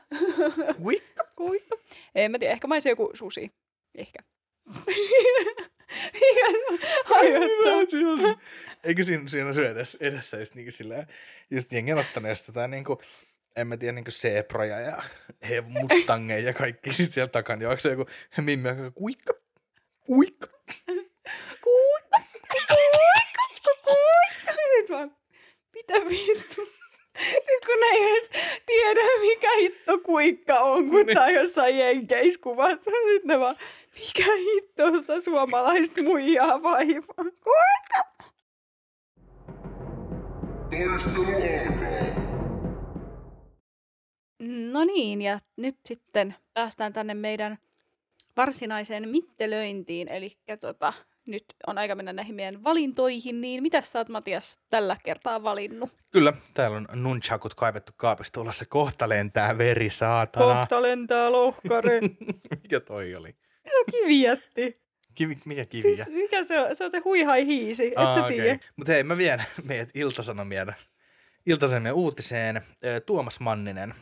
[0.77, 1.25] Kuikka?
[1.37, 1.77] kuikka.
[2.15, 3.53] En mä tiedä, ehkä mä olisin joku susi.
[3.95, 4.19] Ehkä.
[8.85, 11.07] Eikö siinä, siinä syö edessä, edessä just niinku silleen,
[11.51, 13.03] just ottanut just tota niinku,
[13.57, 15.03] en mä tiedä, niinku seeproja ja
[15.49, 16.93] he mustangeja ja kaikki.
[16.93, 18.91] Sitten siellä takana juoksee joku mimmi, joka.
[18.91, 19.35] Kuikka,
[20.01, 20.47] kuikka,
[20.87, 21.90] kuikka.
[24.77, 25.17] Sitten vaan,
[25.75, 26.69] mitä vittu?
[27.19, 28.31] Sitten kun ei edes
[28.67, 31.15] tiedä, mikä hitto kuikka on, kun Niin.
[31.15, 32.71] tää on jossain jenkeiskuvat.
[32.85, 33.57] Sitten ne vaan,
[33.95, 37.15] mikä hitto tota suomalaista muijaa vaivaa.
[37.17, 38.11] Kuikka!
[40.71, 42.21] Taistelu alkaa.
[44.73, 47.59] No niin, ja nyt sitten päästään tänne meidän
[48.37, 50.09] varsinaiseen mittelöintiin.
[50.09, 50.93] Eli tota,
[51.31, 53.41] nyt on aika mennä näihin meidän valintoihin.
[53.41, 55.91] Niin mitä sä oot Matias tällä kertaa valinnut?
[56.13, 58.59] Kyllä, täällä on nunchakut kaivettu kaapista ulos.
[58.59, 60.55] Se kohta lentää veri, saatana.
[60.55, 62.01] Kohta lentää lohkare.
[62.63, 63.37] Mikä toi oli?
[63.69, 64.81] Se on kivijätti.
[65.15, 65.83] Kivi, mikä kivi?
[65.97, 66.77] Siis mikä se on?
[66.77, 68.59] Se on se huihai hiisi, et sä tiedä.
[68.77, 70.75] Mutta hei, mä vien meidät Iltasanomien,
[71.47, 72.61] Iltasanomien uutiseen.
[73.07, 73.95] Tuomas Manninen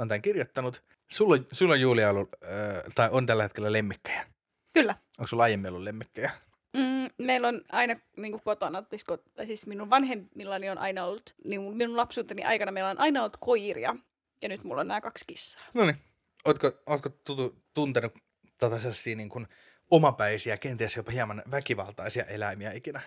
[0.00, 0.82] on tämän kirjoittanut.
[1.10, 4.26] Sulla, on- sulla on Julia ollut, ö, tai on tällä hetkellä lemmikkejä.
[4.72, 4.94] Kyllä.
[5.18, 6.30] Onko sulla aiemmin ollut lemmikkejä?
[6.74, 11.04] Mm, meillä on aina niin kuin kotona, tai siis tai siis minun vanhemmillani on aina
[11.04, 13.96] ollut, niin minun lapsuuteni aikana meillä on aina ollut koiria.
[14.42, 15.64] Ja nyt mulla on nämä kaksi kissaa.
[15.74, 15.96] No niin.
[16.44, 18.12] Ootko, ootko tutu, tuntenut
[18.58, 19.46] tota sellaisia niin kuin
[19.90, 23.00] omapäisiä, kenties jopa hieman väkivaltaisia eläimiä ikinä?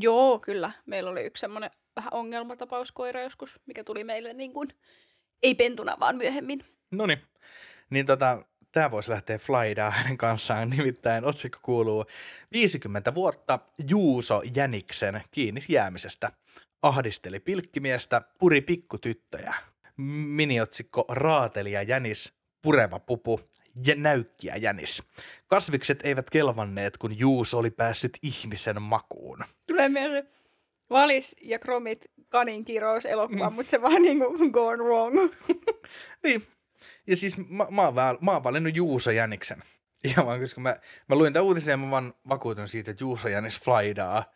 [0.00, 0.72] Joo, kyllä.
[0.86, 4.68] Meillä oli yksi semmoinen vähän ongelmatapauskoira joskus, mikä tuli meille niin kuin,
[5.42, 6.64] ei pentuna, vaan myöhemmin.
[6.90, 7.22] No niin.
[7.90, 12.04] Niin tota, tämä voisi lähteä flydaa hänen kanssaan, nimittäin otsikko kuuluu
[12.52, 16.32] 50 vuotta Juuso Jäniksen kiinni jäämisestä.
[16.82, 19.54] Ahdisteli pilkkimiestä, puri pikkutyttöjä.
[20.26, 23.40] Miniotsikko Raatelija Jänis, pureva pupu
[23.86, 25.02] ja näykkiä Jänis.
[25.46, 29.44] Kasvikset eivät kelvanneet, kun Juuso oli päässyt ihmisen makuun.
[29.66, 30.28] Tulee mieleen
[30.90, 33.54] Valis ja Kromit kanin kirous elokuva, mm.
[33.54, 35.16] mutta se vaan niin kuin gone wrong.
[36.24, 36.46] Niin.
[37.06, 39.62] Ja siis mä, mä, oon, väl, mä oon valinnut Juuso Jäniksen.
[40.04, 40.76] Ihan vaan, koska mä,
[41.08, 44.32] mä luin tämän uutisen ja mä vaan vakuutun siitä, että Juuso Jänis flydaa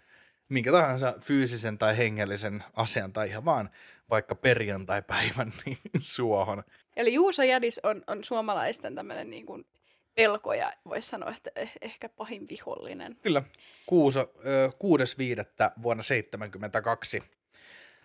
[0.49, 3.71] minkä tahansa fyysisen tai hengellisen asian tai ihan vaan
[4.11, 6.63] vaikka perjantai-päivän niin suohon.
[6.97, 9.67] Eli Juuso Jadis on, on suomalaisten tämmöinen niin kuin
[10.15, 13.17] pelko ja voisi sanoa, että eh- ehkä pahin vihollinen.
[13.23, 13.43] Kyllä.
[13.87, 14.75] Kuuso, ö, 6.5.
[15.83, 17.23] vuonna 1972.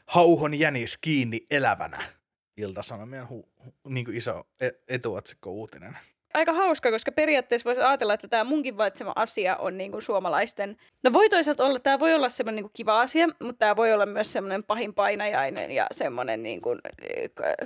[0.05, 2.18] Hauhon jänis kiinni elävänä.
[2.59, 5.97] Iltasanomien hu- hu- niin kuin iso e- etuotsikko uutinen.
[6.33, 10.77] Aika hauska, koska periaatteessa voisi ajatella, että tämä munkin valitsema asia on niin kuin suomalaisten...
[11.03, 13.93] No voi toisaalta olla, tämä voi olla semmoinen niin kuin kiva asia, mutta tämä voi
[13.93, 16.79] olla myös semmoinen pahin painajainen ja semmoinen niin kuin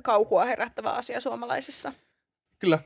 [0.04, 1.94] kauhua herättävä asia suomalaisissa.
[2.60, 2.80] Kyllä.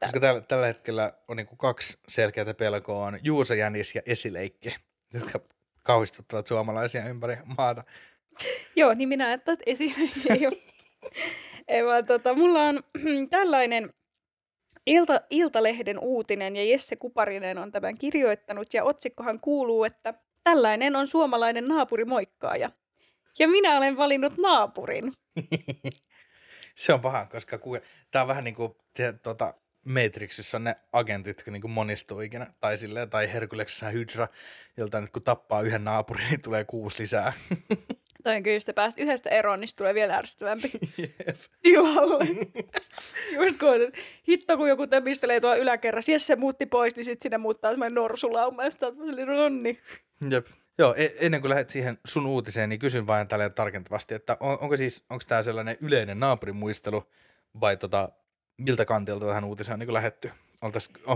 [0.00, 4.76] Koska tällä, tällä hetkellä on niin kaksi selkeää pelkoa, on Juuso Jänis ja Esileikki,
[5.12, 5.40] jotka
[5.82, 7.84] kauhistuttavat suomalaisia ympäri maata.
[8.76, 10.56] Joo, niin minä että esille ei ole.
[11.68, 12.80] Ei vaan tota, mulla on
[13.30, 13.90] tällainen
[14.86, 20.14] Ilta, Iltalehden uutinen ja Jesse Kuparinen on tämän kirjoittanut ja otsikkohan kuuluu, että
[20.44, 22.70] tällainen on suomalainen naapurimoikkaaja.
[23.38, 25.12] Ja minä olen valinnut naapurin.
[26.76, 31.42] Se on paha, koska kuka, tämä on vähän niin kuin te, tota, Matrixissa ne agentit,
[31.46, 34.28] niin kuin monistuu ikinä, tai, silleen, tai Herkulesissa Hydra,
[34.76, 37.32] jolta nyt kun tappaa yhden naapurin, niin tulee kuusi lisää.
[38.24, 40.72] Tai kyllä, jos pääst yhdestä eroon, niin tulee vielä ärsyttävämpi
[41.62, 42.26] tilalle.
[43.44, 47.22] Just kun, että hitto kun joku töpistelee tuolla yläkerrassa, jos se muutti pois, niin sitten
[47.22, 49.80] sinne muuttaa semmoinen norsulauma, ja sitten oot silleen, nonni.
[50.30, 50.46] Jep.
[50.78, 54.58] Joo, e- ennen kuin lähdet siihen sun uutiseen, niin kysyn vain tälle tarkentavasti, että on,
[54.60, 57.10] onko siis, onko tämä sellainen yleinen naapurimuistelu
[57.60, 58.08] vai tota,
[58.58, 60.30] miltä kantilta tähän uutiseen on niin lähetty?
[60.62, 60.72] Onko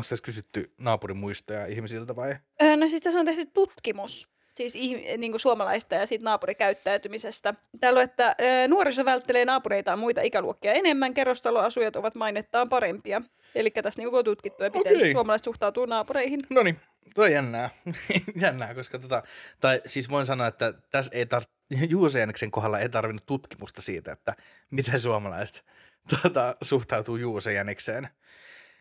[0.08, 2.36] tässä kysytty naapurimuistoja ihmisiltä vai?
[2.76, 7.54] No siis tässä on tehty tutkimus siis ih- niin kuin suomalaista ja siitä naapurikäyttäytymisestä.
[7.80, 8.36] Täällä on, että
[8.68, 13.22] nuoriso välttelee naapureitaan muita ikäluokkia enemmän, kerrostaloasujat ovat mainettaan parempia.
[13.54, 15.12] Eli tässä niin on tutkittu, ja miten Okei.
[15.12, 16.40] suomalaiset suhtautuu naapureihin.
[16.50, 16.80] No niin,
[17.14, 17.70] tuo on jännää.
[18.42, 19.22] jännää, koska tota,
[19.60, 21.48] tai siis voin sanoa, että tässä ei tar-
[21.90, 24.34] Juuso Jäniksen kohdalla ei tarvinnut tutkimusta siitä, että
[24.70, 25.64] miten suomalaiset
[26.22, 28.08] tota, suhtautuu Juuso Jänikseen.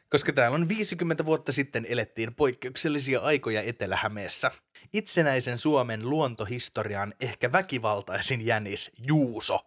[0.10, 4.52] Koska täällä on 50 vuotta sitten elettiin poikkeuksellisia aikoja Etelä-Hämeessä.
[4.94, 9.60] Itsenäisen Suomen luontohistorian ehkä väkivaltaisin jänis Juuso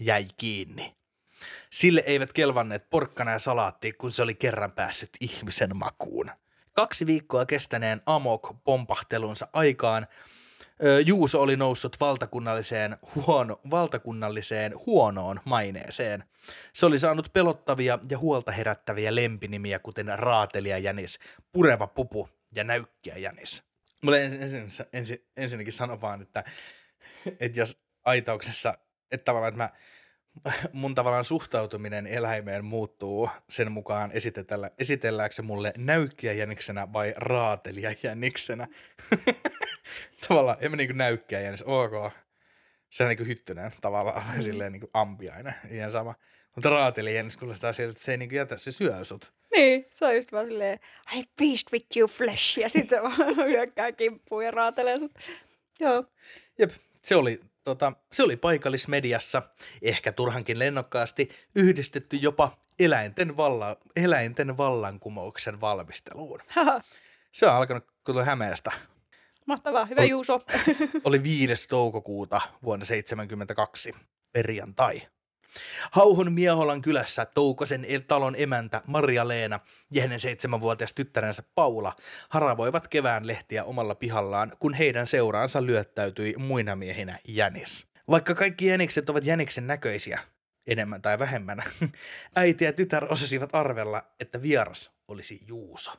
[0.00, 0.94] jäi kiinni.
[1.70, 6.30] Sille eivät kelvanneet porkkana ja salaatti, kun se oli kerran päässyt ihmisen makuun.
[6.72, 10.06] Kaksi viikkoa kestäneen Amok-pompahtelunsa aikaan
[11.06, 16.24] Juuso oli noussut valtakunnalliseen, huono, valtakunnalliseen huonoon maineeseen.
[16.72, 21.18] Se oli saanut pelottavia ja huolta herättäviä lempinimiä, kuten Raatelia Jänis,
[21.52, 23.62] Pureva Pupu ja Näykkiä Jänis.
[24.02, 26.44] Mulle ensin, ensin, ensin, ensinnäkin sanon vaan, että,
[27.40, 28.78] että jos aitauksessa,
[29.10, 29.70] että tavallaan, että mä
[30.72, 37.94] mun tavallaan suhtautuminen eläimeen muuttuu sen mukaan esitellä, esitelläänkö se mulle näykkiä jäniksenä vai raatelia
[38.02, 38.66] jäniksenä.
[40.28, 42.12] tavallaan, en mä niinku näykkiä jänis, ok.
[42.90, 44.42] Se on niinku hyttynen tavallaan, mm.
[44.42, 46.14] silleen niinku ampiainen, ihan sama.
[46.54, 49.32] Mutta raatelia jänis kuulostaa sieltä, että se ei niinku jätä, se syö sut.
[49.54, 50.78] Niin, se on just vaan silleen,
[51.16, 55.12] I feast with you flesh, ja sitten se vaan hyökkää kimppuun ja raatelee sut.
[55.80, 56.04] Joo.
[56.58, 56.70] Jep,
[57.02, 59.42] se oli, tota, se oli paikallismediassa,
[59.82, 66.40] ehkä turhankin lennokkaasti, yhdistetty jopa eläinten, valla, eläinten vallankumouksen valmisteluun.
[66.46, 66.80] Haha.
[67.32, 68.70] Se on alkanut kyllä Hämeestä.
[69.46, 70.40] Mahtavaa, hyvä Ol- Juuso.
[71.04, 71.68] Oli 5.
[71.68, 73.94] toukokuuta vuonna 1972,
[74.32, 75.02] perjantai.
[75.90, 81.92] Hauhon Mieholan kylässä Toukosen talon emäntä Maria-Leena ja hänen seitsemänvuotias tyttärensä Paula
[82.28, 87.86] haravoivat kevään lehtiä omalla pihallaan, kun heidän seuraansa lyöttäytyi muinamiehinä Jänis.
[88.10, 90.20] Vaikka kaikki jänikset ovat jäniksen näköisiä,
[90.66, 91.62] enemmän tai vähemmän,
[92.36, 95.92] äiti ja tytär osasivat arvella, että vieras olisi Juuso.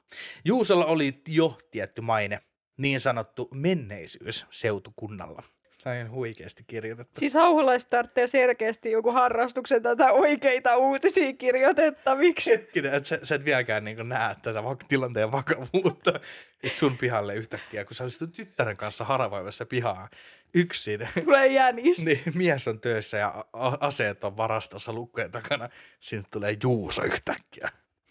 [0.45, 2.41] Juusolla oli jo tietty maine,
[2.77, 5.43] niin sanottu menneisyys seutukunnalla.
[5.83, 7.19] Tämä on huikeasti kirjoitettu.
[7.19, 12.51] Siis hauholaiset tarvitsee selkeästi joku harrastuksen tätä oikeita uutisia kirjoitettaviksi.
[12.51, 16.19] Hetkinen, että sä, sä et vieläkään niin näe tätä tilanteen vakavuutta,
[16.63, 20.09] että sun pihalle yhtäkkiä, kun sä olisit tyttären kanssa haravoimassa pihaa
[20.53, 22.05] yksin, Tulee jänis.
[22.05, 27.69] niin mies on töissä ja a- aseet on varastossa lukkojen takana, sinne tulee Juuso yhtäkkiä.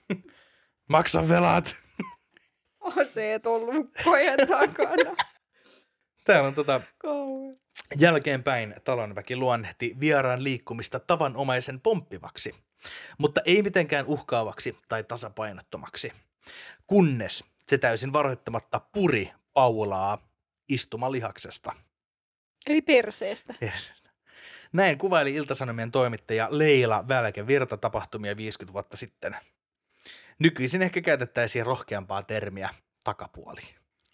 [0.89, 1.77] Maksa velat!
[2.97, 5.17] Aseet on lukkojen takana.
[6.25, 7.57] Täällä on tota, Kauan.
[7.99, 12.55] Jälkeenpäin talonväki luonnehti vieraan liikkumista tavanomaisen pomppivaksi,
[13.19, 16.13] mutta ei mitenkään uhkaavaksi tai tasapainottomaksi,
[16.87, 20.29] kunnes se täysin varoittamatta puri Paulaa
[20.69, 21.73] istumalihaksesta.
[22.67, 23.55] Eli perseestä.
[23.61, 24.11] Perseestä.
[24.73, 29.37] Näin kuvaili Iltasanomien toimittaja Leila Välke Virta tapahtumia 50 vuotta sitten.
[30.43, 32.69] Nykyisin ehkä käytettäisiin rohkeampaa termiä
[33.05, 33.61] takapuoli.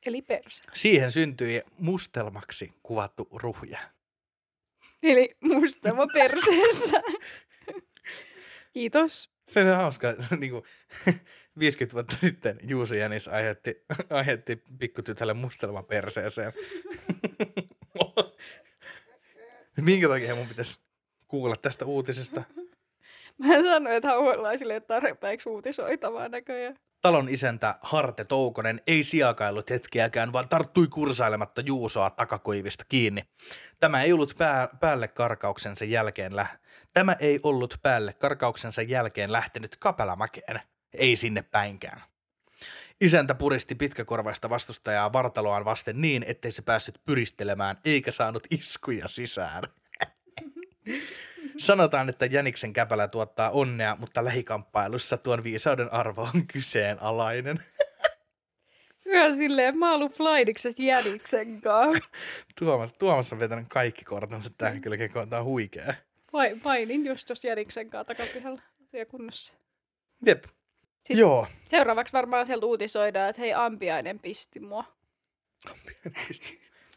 [0.07, 0.62] Eli perse.
[0.75, 3.79] Siihen syntyi mustelmaksi kuvattu ruhja.
[5.03, 7.01] Eli mustelma perseessä.
[8.75, 9.31] Kiitos.
[9.49, 10.64] Se on hauska, niin kuin
[11.59, 16.53] 50 vuotta sitten Juuso Jänis aiheutti, aiheutti pikkutytölle mustelman perseeseen.
[19.81, 20.79] Minkä takia mun pitäisi
[21.29, 22.43] kuulla tästä uutisesta?
[23.46, 26.79] Mä en sano, että hauholaisille ei tarpeeksi uutisoitavaa näköjään.
[27.03, 33.22] Talon isäntä Harte Toukonen ei siakaillut hetkeäkään, vaan tarttui kursailematta Juusoa takakoivista kiinni.
[33.81, 36.59] Tämä ei ollut pää, päälle karkauksensa jälkeen lä-
[36.94, 40.61] Tämä ei ollut päälle karkauksensa jälkeen lähtenyt kapelamäkeen.
[40.92, 42.03] Ei sinne päinkään.
[43.01, 49.62] Isäntä puristi pitkäkorvaista vastustajaa vartaloaan vasten niin, ettei se päässyt pyristelemään eikä saanut iskuja sisään.
[51.59, 57.64] Sanotaan, että Jäniksen käpälä tuottaa onnea, mutta lähikamppailussa tuon viisauden arvo on kyseenalainen.
[59.05, 60.16] Hyvä silleen, mä oon ollut
[60.79, 62.09] Jäniksen kanssa.
[62.59, 65.94] Tuomas, Tuomas on vetänyt kaikki kortensa tähän kyllä kekoon, tää on huikea.
[66.33, 69.55] Vai, painin just tuossa Jäniksen kanssa takapihalla siellä kunnossa.
[70.27, 70.44] Jep,
[71.07, 71.47] Siis joo.
[71.64, 74.85] Seuraavaksi varmaan sieltä uutisoidaan, että hei, ampiainen pisti mua.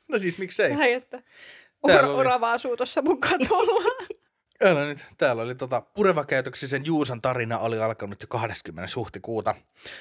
[0.07, 0.75] No siis miksei.
[0.75, 1.21] Näin, että
[1.87, 4.07] Täällä or- oli- orava asuu tuossa mun katolla.
[4.63, 5.05] Älä nyt.
[5.17, 8.91] Täällä oli tota, purevakäytöksisen Juuson tarina oli alkanut jo 20.
[8.95, 9.55] huhtikuuta.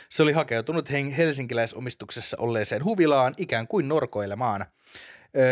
[0.08, 4.66] Se oli hakeutunut helsinkiläisomistuksessa olleeseen huvilaan ikään kuin norkoilemaan.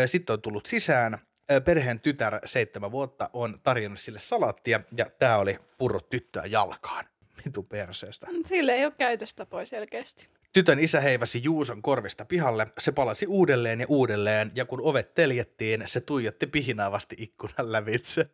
[0.05, 1.17] Sitten on tullut sisään.
[1.65, 7.05] Perheen tytär, seitsemän vuotta, on tarjonnut sille salattia ja tämä oli purrut tyttöä jalkaan.
[7.45, 8.27] Vitu perseestä.
[8.45, 10.27] Sille ei ole käytöstapoja selkeästi.
[10.53, 15.83] Tytön isä heiväsi Juuson korvista pihalle, se palasi uudelleen ja uudelleen, ja kun ovet teljettiin,
[15.85, 18.29] se tuijotti pihinaavasti ikkunan lävitse.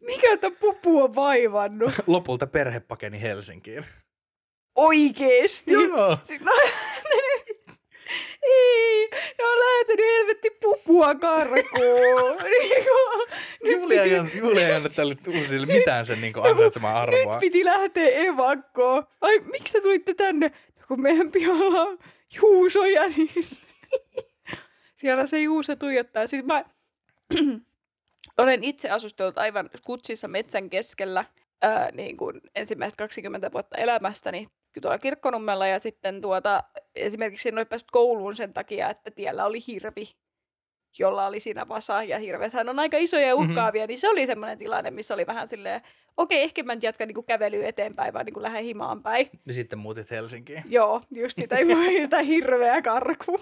[0.00, 1.92] Mikä tämä pupu on vaivannut?
[2.06, 3.86] Lopulta perhe pakeni Helsinkiin.
[4.74, 5.72] Oikeesti?
[5.72, 6.18] Joo.
[6.24, 6.52] Siis no,
[8.42, 12.36] ei, ne on lähetänyt helvetti pupua karkuun.
[13.64, 17.32] Niinku, Julia ei, piti- anna- Julia ei anna tälle uusille mitään sen niin ansaitsemaa arvoa.
[17.32, 19.06] Nyt piti lähteä evakkoon.
[19.20, 20.48] Ai, miksi te tulitte tänne?
[20.48, 21.98] No, Kun meidän pihalla on
[22.40, 23.74] Juuso Jänis.
[24.96, 26.26] Siellä se Juuso tuijottaa.
[26.26, 26.64] Siis mä
[28.38, 31.24] olen itse asustellut aivan kutsissa metsän keskellä
[31.62, 34.46] ää, niin kuin ensimmäiset 20 vuotta elämästäni.
[34.82, 36.62] tuolla kirkkonummella ja sitten tuota,
[36.94, 40.06] esimerkiksi en ole päässyt kouluun sen takia, että tiellä oli hirvi,
[40.98, 43.88] jolla oli siinä vasa ja hirvethän on aika isoja ja uhkaavia, mm-hmm.
[43.88, 45.80] niin se oli semmoinen tilanne, missä oli vähän silleen,
[46.16, 49.30] okei, ehkä mä nyt jatkan niin kävelyä eteenpäin, vaan niin lähden himaan päin.
[49.46, 50.62] Ja sitten muutit Helsinkiin.
[50.68, 51.56] Joo, just sitä,
[52.02, 53.40] sitä hirveä karku.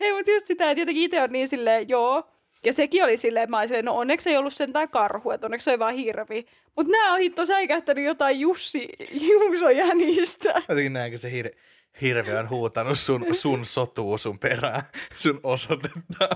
[0.00, 2.30] Ei, mutta just sitä, että jotenkin itse on niin silleen, joo,
[2.64, 5.46] ja sekin oli silleen, että mä olin silleen, no onneksi ei ollut sentään karhu, että
[5.46, 6.46] onneksi se oli vaan hirvi.
[6.76, 10.62] Mutta nämä on hitto säikähtänyt jotain Jussi Juuso Jänistä.
[10.68, 11.58] Jotenkin näinkö se hir-
[12.00, 14.82] hirvi on huutanut sun, sun sotuu sun perään,
[15.16, 16.28] sun osoitetta.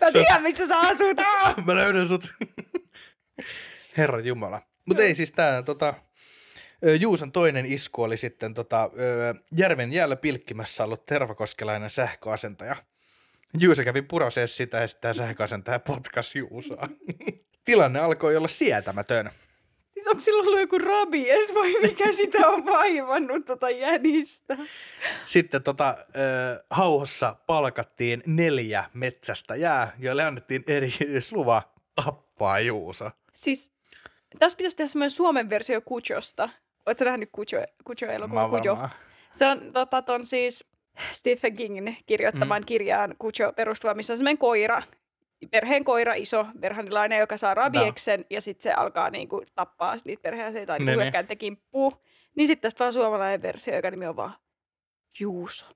[0.00, 1.16] Mä tiedän, missä sä asut.
[1.66, 2.24] Mä löydän sut.
[3.96, 4.62] Herra Jumala.
[4.86, 5.94] Mutta ei siis tää tota,
[6.86, 8.90] ö, Juuson toinen isku oli sitten tota,
[9.56, 12.76] järven jäällä pilkkimässä ollut tervakoskelainen sähköasentaja.
[13.58, 16.88] Juuso kävi puraseessa sitä ja sitten tämä sähköasentaja potkas Juusoa.
[17.64, 19.30] Tilanne alkoi olla sietämätön.
[19.90, 24.56] Siis onko sillä ollut joku rabies vai mikä sitä on vaivannut tota jänistä?
[25.26, 30.90] Sitten tota, ö, hauhossa palkattiin neljä metsästäjää, joille annettiin eri
[31.32, 31.62] luva
[32.04, 33.10] tappaa Juuso.
[33.32, 33.72] Siis
[34.38, 36.48] tässä pitäisi tehdä semmoinen Suomen versio Kuchosta.
[36.86, 38.78] Oletko nähnyt Kucho, Kucho elokuva Kujo?
[39.32, 40.64] Se on tota, ton siis
[41.12, 42.66] Stephen Kingin kirjoittaman mm.
[42.66, 44.82] kirjaan Kucho perustuva, missä on semmoinen koira,
[45.50, 50.66] perheen koira, iso verhanilainen, joka saa rabieksen, ja sitten se alkaa niinku, tappaa niitä perheeseen
[50.66, 51.12] tai Ne, niinku ne.
[51.12, 51.92] hyökkää kimppuu.
[52.34, 54.32] Niin sitten tästä vaan suomalainen versio, joka nimi on vaan
[55.20, 55.66] Juuso.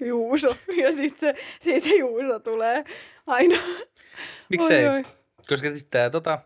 [0.00, 0.56] Juuso.
[0.82, 2.84] Ja sitten se, siitä Juuso tulee
[3.26, 3.58] aina.
[4.48, 4.88] Miksei?
[4.88, 5.04] Oi, oi.
[5.48, 6.38] Koska sitten tota,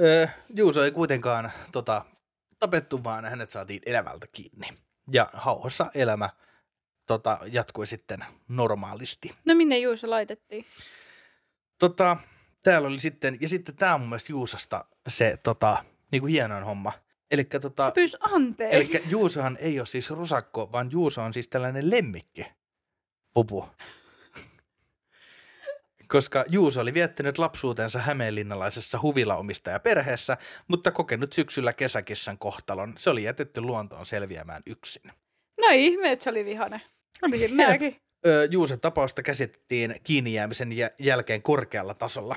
[0.00, 2.04] ö, Juuso ei kuitenkaan tota,
[2.60, 4.68] tapettu, vaan hänet saatiin elävältä kiinni.
[5.12, 6.30] Ja hauhossa elämä
[7.06, 9.34] tota, jatkui sitten normaalisti.
[9.44, 10.64] No minne Juuso laitettiin?
[11.78, 12.16] Tota,
[12.64, 16.92] täällä oli sitten, ja sitten tämä on mun mielestä Juusosta se tota, niinku hienoin homma.
[17.30, 18.76] Elikkä, tota, Se pyysi anteeksi.
[18.76, 22.46] elikkä Juusohan ei ole siis rusakko, vaan Juuso on siis tällainen lemmikki.
[23.34, 23.68] Pupu.
[26.08, 30.36] Koska Juuso oli viettänyt lapsuutensa hämeenlinnalaisessa huvilaomistajaperheessä,
[30.68, 32.94] mutta kokenut syksyllä kesäkissan kohtalon.
[32.98, 35.12] Se oli jätetty luontoon selviämään yksin.
[35.60, 36.80] No ihme, että se oli vihane.
[37.68, 38.00] Olikin
[38.50, 42.36] Juuson tapausta käsittiin kiinni jäämisen jä- jälkeen korkealla tasolla.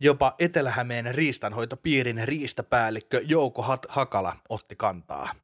[0.00, 5.34] Jopa Etelä-Hämeen riistanhoitopiirin riistapäällikkö Jouko Hat- Hakala otti kantaa.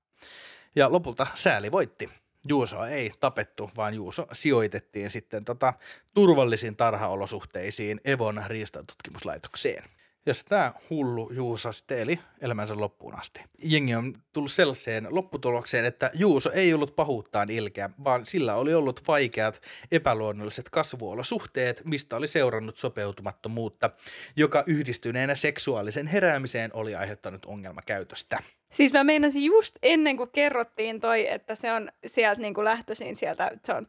[0.77, 2.09] Ja lopulta sääli voitti.
[2.49, 5.73] Juuso ei tapettu, vaan Juuso sijoitettiin sitten tota,
[6.15, 9.85] turvallisiin tarhaolosuhteisiin Evon riistatutkimuslaitokseen.
[10.27, 13.41] Jos tämä hullu Juuso sitten eli elämänsä loppuun asti.
[13.63, 19.09] Jengi on tullut sellaiseen lopputulokseen, että Juuso ei ollut pahuuttaan ilkeä, vaan sillä oli ollut
[19.09, 19.63] vaikeat
[19.93, 23.91] epäluonnolliset kasvuolosuhteet, mistä oli seurannut sopeutumattomuutta,
[24.37, 28.43] joka yhdistyneenä seksuaalisen heräämiseen oli aiheuttanut ongelmakäytöstä.
[28.73, 33.17] Siis mä meinasin just ennen kuin kerrottiin toi, että se on sieltä niin kuin lähtöisin
[33.17, 33.87] sieltä, se on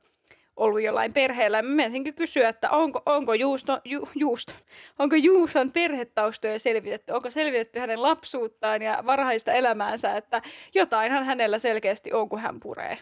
[0.56, 1.62] ollut jollain perheellä.
[1.62, 4.54] Mä menisinkin kysyä, että onko, onko, juusto, ju, juusto,
[5.00, 10.42] onko Juuson perhetaustoja selvitetty, onko selvitetty hänen lapsuuttaan ja varhaista elämäänsä, että
[10.76, 12.98] jotainhan hänellä selkeästi on, kun hän puree.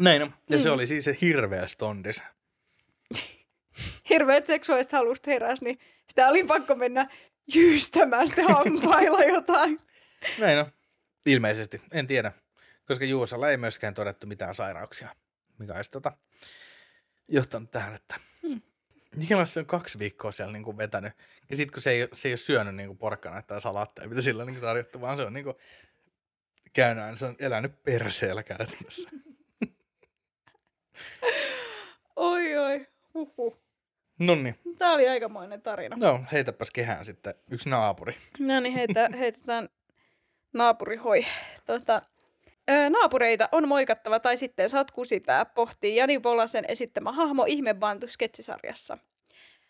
[0.00, 0.32] Näin on.
[0.50, 0.74] Ja se Mm.
[0.74, 2.22] oli siis se hirveä stondis.
[4.10, 5.78] Hirveät seksuaaliset halusta heräs, niin
[6.08, 7.06] sitä oli pakko mennä
[7.54, 9.78] jyystämään sitten hampailla jotain.
[10.38, 10.66] Näin on.
[11.26, 11.80] Ilmeisesti.
[11.92, 12.32] En tiedä.
[12.86, 15.08] Koska Juusolla ei myöskään todettu mitään sairauksia,
[15.58, 16.12] mikä olisi tota,
[17.28, 18.60] johtanut tähän, että Hmm.
[19.16, 21.12] Niklas se on kaksi viikkoa siellä niin kuin vetänyt.
[21.50, 24.22] Ja sitten kun se ei, se ei ole syönyt niin kuin porkkana tai salaatteja, mitä
[24.22, 25.56] sillä on niin tarjottu, vaan se on niin kuin
[26.72, 29.10] käynyt, se on elänyt perseellä käytännössä.
[32.16, 33.56] Oi oi, huhu.
[34.18, 35.96] Nonni, Tämä oli aikamoinen tarina.
[35.96, 38.16] no heitäpäs kehään sitten yksi naapuri.
[38.38, 39.68] No niin, heitä, heitetään
[40.52, 41.26] naapurihoi.
[41.66, 42.15] Tota, ö,
[42.90, 48.98] naapureita on moikattava tai sitten saat kusipää, pohtii Jani Volasen esittämä hahmo Ihmebantu sketsisarjassa.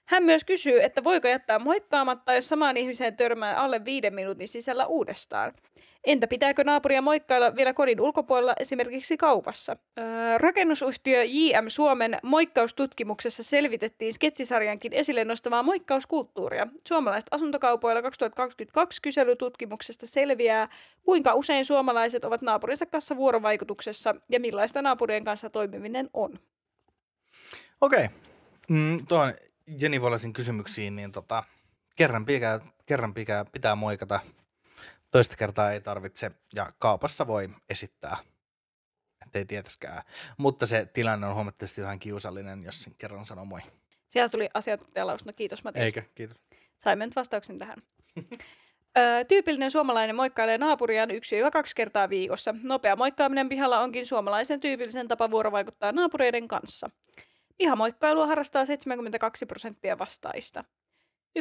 [0.04, 4.86] Hän myös kysyy, että voiko jättää moikkaamatta, jos samaan ihmiseen törmää alle viiden minuutin sisällä
[4.86, 5.52] uudestaan.
[6.06, 9.76] Entä pitääkö naapuria moikkailla vielä kodin ulkopuolella, esimerkiksi kaupassa?
[9.98, 16.66] Öö, rakennusyhtiö JM Suomen moikkaustutkimuksessa selvitettiin sketsisarjankin esille nostavaa moikkauskulttuuria.
[16.88, 20.68] Suomalaiset asuntokaupoilla 2022 kyselytutkimuksesta selviää,
[21.02, 26.38] kuinka usein suomalaiset ovat naapurinsa kanssa vuorovaikutuksessa ja millaista naapurien kanssa toimiminen on.
[27.80, 28.08] Okei.
[28.68, 29.34] Mm, tuohon
[29.80, 31.44] Jenni Volasin kysymyksiin, niin tota,
[31.96, 34.20] kerran, pitää, kerran pitää, pitää moikata.
[35.16, 36.30] Toista kertaa ei tarvitse.
[36.54, 38.16] Ja kaupassa voi esittää,
[39.26, 40.02] ettei tietäskään.
[40.36, 43.60] Mutta se tilanne on huomattavasti vähän kiusallinen, jos sen kerran sanoo moi.
[44.08, 45.32] Siellä tuli asiantuntijalausuna.
[45.32, 45.84] Kiitos Matias.
[45.84, 46.44] Eikä, kiitos.
[46.78, 47.82] Saimme nyt vastauksen tähän.
[48.98, 51.14] Öö, tyypillinen suomalainen moikkailee naapuriaan 1-2
[51.76, 52.54] kertaa viikossa.
[52.62, 56.90] Nopea moikkaaminen pihalla onkin suomalaisen tyypillisen tapa vuorovaikuttaa naapureiden kanssa.
[57.58, 60.64] Pihamoikkailua harrastaa 72 prosenttia vastaajista.
[61.36, 61.40] 1-2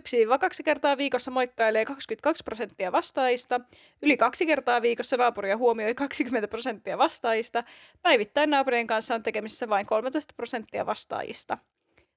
[0.66, 3.62] kertaa viikossa moikkailee 22 prosenttia vastaajista,
[4.02, 7.64] yli kaksi kertaa viikossa naapuria huomioi 20 prosenttia vastaajista,
[8.02, 11.58] päivittäin naapurien kanssa on tekemisissä vain 13 prosenttia vastaajista.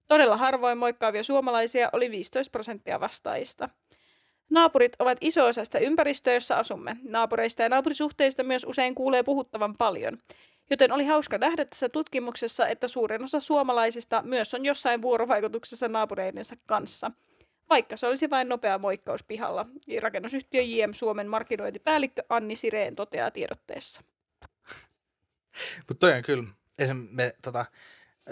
[0.09, 3.68] Todella harvoin moikkaavia suomalaisia oli 15 prosenttia vastaajista.
[4.51, 6.97] Naapurit ovat iso osa sitä ympäristöä, jossa asumme.
[7.03, 10.18] Naapureista ja naapurisuhteista myös usein kuulee puhuttavan paljon.
[10.70, 16.57] Joten oli hauska nähdä tässä tutkimuksessa, että suurin osa suomalaisista myös on jossain vuorovaikutuksessa naapureidensa
[16.66, 17.11] kanssa.
[17.70, 19.66] Vaikka se olisi vain nopea moikkaus pihalla,
[20.00, 24.02] rakennusyhtiö JM Suomen markkinointipäällikkö Anni Sireen toteaa tiedotteessa.
[25.88, 26.44] Mutta toi on kyllä,
[27.10, 27.66] me tota,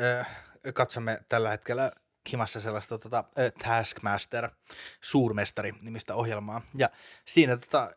[0.01, 0.25] ö,
[0.73, 1.93] katsomme tällä hetkellä
[2.33, 3.25] himassa sellaista tota,
[3.65, 4.51] Taskmaster,
[5.01, 6.63] suurmestari nimistä ohjelmaa.
[6.75, 6.91] Ja
[7.25, 7.91] siinä, tota,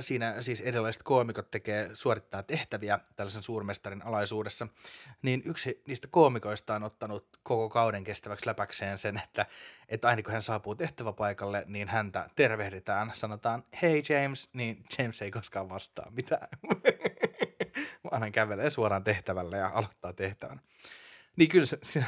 [0.00, 4.68] siinä siis erilaiset koomikot tekee, suorittaa tehtäviä tällaisen suurmestarin alaisuudessa.
[5.22, 9.46] Niin yksi niistä koomikoista on ottanut koko kauden kestäväksi läpäkseen sen, että,
[9.88, 15.30] että aina kun hän saapuu tehtäväpaikalle, niin häntä tervehditään, sanotaan hei James, niin James ei
[15.30, 16.48] koskaan vastaa mitään.
[18.10, 20.60] vaan hän kävelee suoraan tehtävälle ja aloittaa tehtävän.
[21.36, 21.78] Niin kyllä se,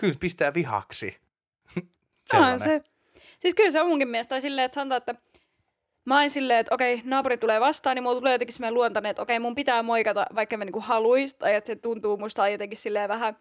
[0.00, 1.20] kyllä pistää vihaksi.
[1.76, 1.84] On
[2.30, 2.60] Sellainen.
[2.60, 2.82] se.
[3.40, 4.40] Siis kyllä se on munkin mielestä.
[4.40, 5.29] Silleen, että sanotaan, että
[6.04, 9.22] mä oon silleen, että okei, naapuri tulee vastaan, niin mulla tulee jotenkin semmoinen luontainen, että
[9.22, 13.08] okei, mun pitää moikata, vaikka mä niinku haluis, tai että se tuntuu musta jotenkin silleen
[13.08, 13.36] vähän,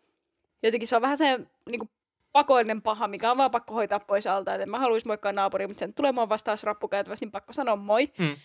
[0.64, 1.40] jotenkin se on vähän se
[1.70, 1.90] niinku
[2.32, 5.80] pakollinen paha, mikä on vaan pakko hoitaa pois alta, että mä haluaisi moikkaa naapuria, mutta
[5.80, 8.12] sen tulee mun vastaus rappukäytävässä, niin pakko sanoa moi.
[8.18, 8.36] Mm.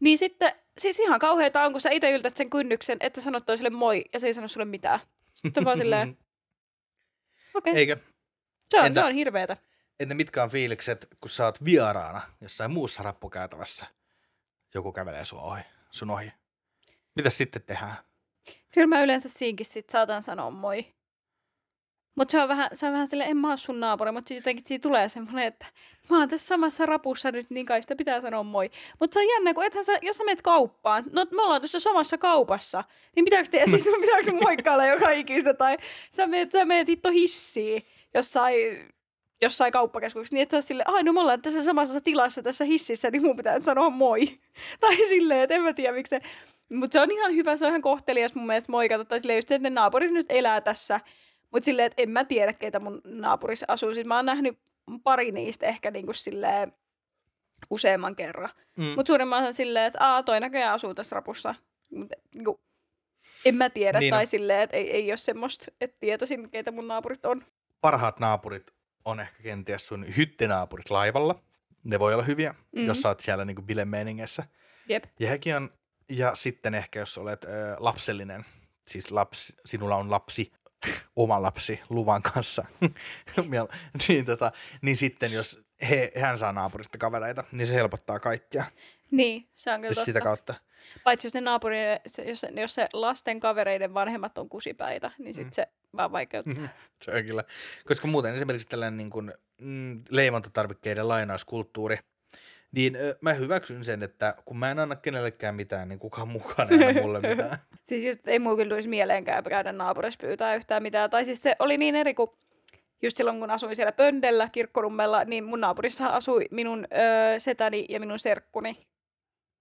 [0.00, 3.70] Niin sitten, siis ihan kauheeta on, kun sä itse yltät sen kynnyksen, että sanot toiselle
[3.70, 5.00] moi, ja se ei sano sulle mitään.
[5.32, 6.08] Sitten on vaan silleen,
[7.54, 7.80] okei, okay.
[7.80, 7.96] Eikö?
[8.70, 9.56] se, on, entä- se on hirveetä.
[10.00, 13.86] Entä mitkä on fiilikset, kun sä oot vieraana jossain muussa rappukäytävässä?
[14.74, 16.32] Joku kävelee sun ohi, sun ohi.
[17.14, 17.96] Mitäs sitten tehdään?
[18.74, 20.86] Kyllä mä yleensä siinkin sit saatan sanoa moi.
[22.14, 24.38] Mutta se on vähän, se on vähän silleen, en mä oo sun naapuri, mutta siis
[24.38, 25.66] jotenkin siitä tulee semmoinen, että
[26.10, 28.70] mä oon tässä samassa rapussa nyt, niin kai sitä pitää sanoa moi.
[29.00, 31.80] Mutta se on jännä, kun ethän sä, jos sä meet kauppaan, no me ollaan tuossa
[31.80, 32.84] samassa kaupassa,
[33.16, 35.78] niin pitääkö te, siis pitääkö moikkailla joka ikistä, tai
[36.10, 37.82] sä meet, sä meet hitto hissiin
[38.14, 38.88] jossain,
[39.42, 42.64] jossain kauppakeskuksessa, niin että sä oot silleen, ai no me ollaan tässä samassa tilassa tässä
[42.64, 44.26] hississä, niin mun pitää nyt sanoa moi.
[44.80, 46.20] tai silleen, että en mä tiedä miksi se,
[46.72, 49.50] mutta se on ihan hyvä, se on ihan kohtelias mun mielestä moikata, tai silleen just,
[49.50, 51.00] että ne naapurit nyt elää tässä,
[51.52, 53.94] mutta silleen, että en mä tiedä, keitä mun naapurissa asuu.
[53.94, 54.58] Siis mä oon nähnyt
[55.04, 56.72] pari niistä ehkä niinku silleen
[57.70, 58.48] useamman kerran.
[58.76, 58.84] Mm.
[58.84, 61.54] Mutta suurimman osan silleen, että aa, toi näköjään asuu tässä rapussa.
[61.90, 62.60] Mut, niinku,
[63.44, 66.88] en mä tiedä, Niin tai silleen, että ei, ei ole semmoista, että tietäisin, keitä mun
[66.88, 67.44] naapurit on.
[67.80, 71.42] Parhaat naapurit on ehkä kenties sun hyttinaapurit laivalla.
[71.84, 72.80] Ne voi olla hyviä, mm.
[72.80, 72.86] Mhm.
[72.88, 74.44] jos sä oot siellä niinku bilemeiningessä.
[74.88, 75.04] Jep.
[75.20, 75.70] Ja hekin on,
[76.08, 78.44] ja sitten ehkä jos olet ö, lapsellinen,
[78.88, 80.52] siis lapsi, sinulla on lapsi,
[81.16, 82.64] oma lapsi luvan kanssa,
[84.08, 88.64] niin, tota, niin sitten jos he, hän saa naapurista kavereita, niin se helpottaa kaikkea
[89.10, 90.54] Niin, se on kyllä Siis sitä kautta.
[91.04, 91.76] Paitsi jos ne naapuri,
[92.06, 95.52] se- jos, se- jos se lasten kavereiden vanhemmat on kusipäitä, niin sitten Mm.
[95.54, 96.68] se vaan vaikeuttaa.
[97.04, 97.44] Se on kyllä.
[97.86, 101.98] Koska muuten esimerkiksi tällainen niin kuin, mm, leivontatarvikkeiden lainauskulttuuri,
[102.72, 106.72] niin ö, mä hyväksyn sen, että kun mä en anna kenellekään mitään, niin kukaan mukaan
[106.72, 107.58] ei anna mulle mitään.
[107.82, 111.10] Siis just ei mulla kyllä tulisi mieleenkään käydä naapurissa pyytää yhtään mitään.
[111.10, 112.30] Tai siis se oli niin eri kuin
[113.02, 118.00] just silloin, kun asuin siellä Pöndellä, Kirkkonummella, niin mun naapurissa asui minun öö, setäni ja
[118.00, 118.86] minun serkkuni.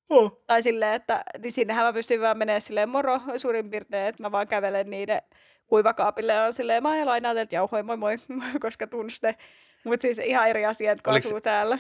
[0.10, 0.44] Oh.
[0.48, 4.32] Tai silleen, että niin sinnehän mä pystyin vaan menemään silleen moro suurin piirtein, että mä
[4.32, 5.22] vaan kävelen niiden
[5.68, 8.18] kuivakaapille ja on silleen, mä lainaan teiltä jauhoja, moi moi,
[8.60, 9.36] koska tunste.
[9.84, 11.78] Mutta siis ihan eri asia, että kun Oliks- asuu täällä.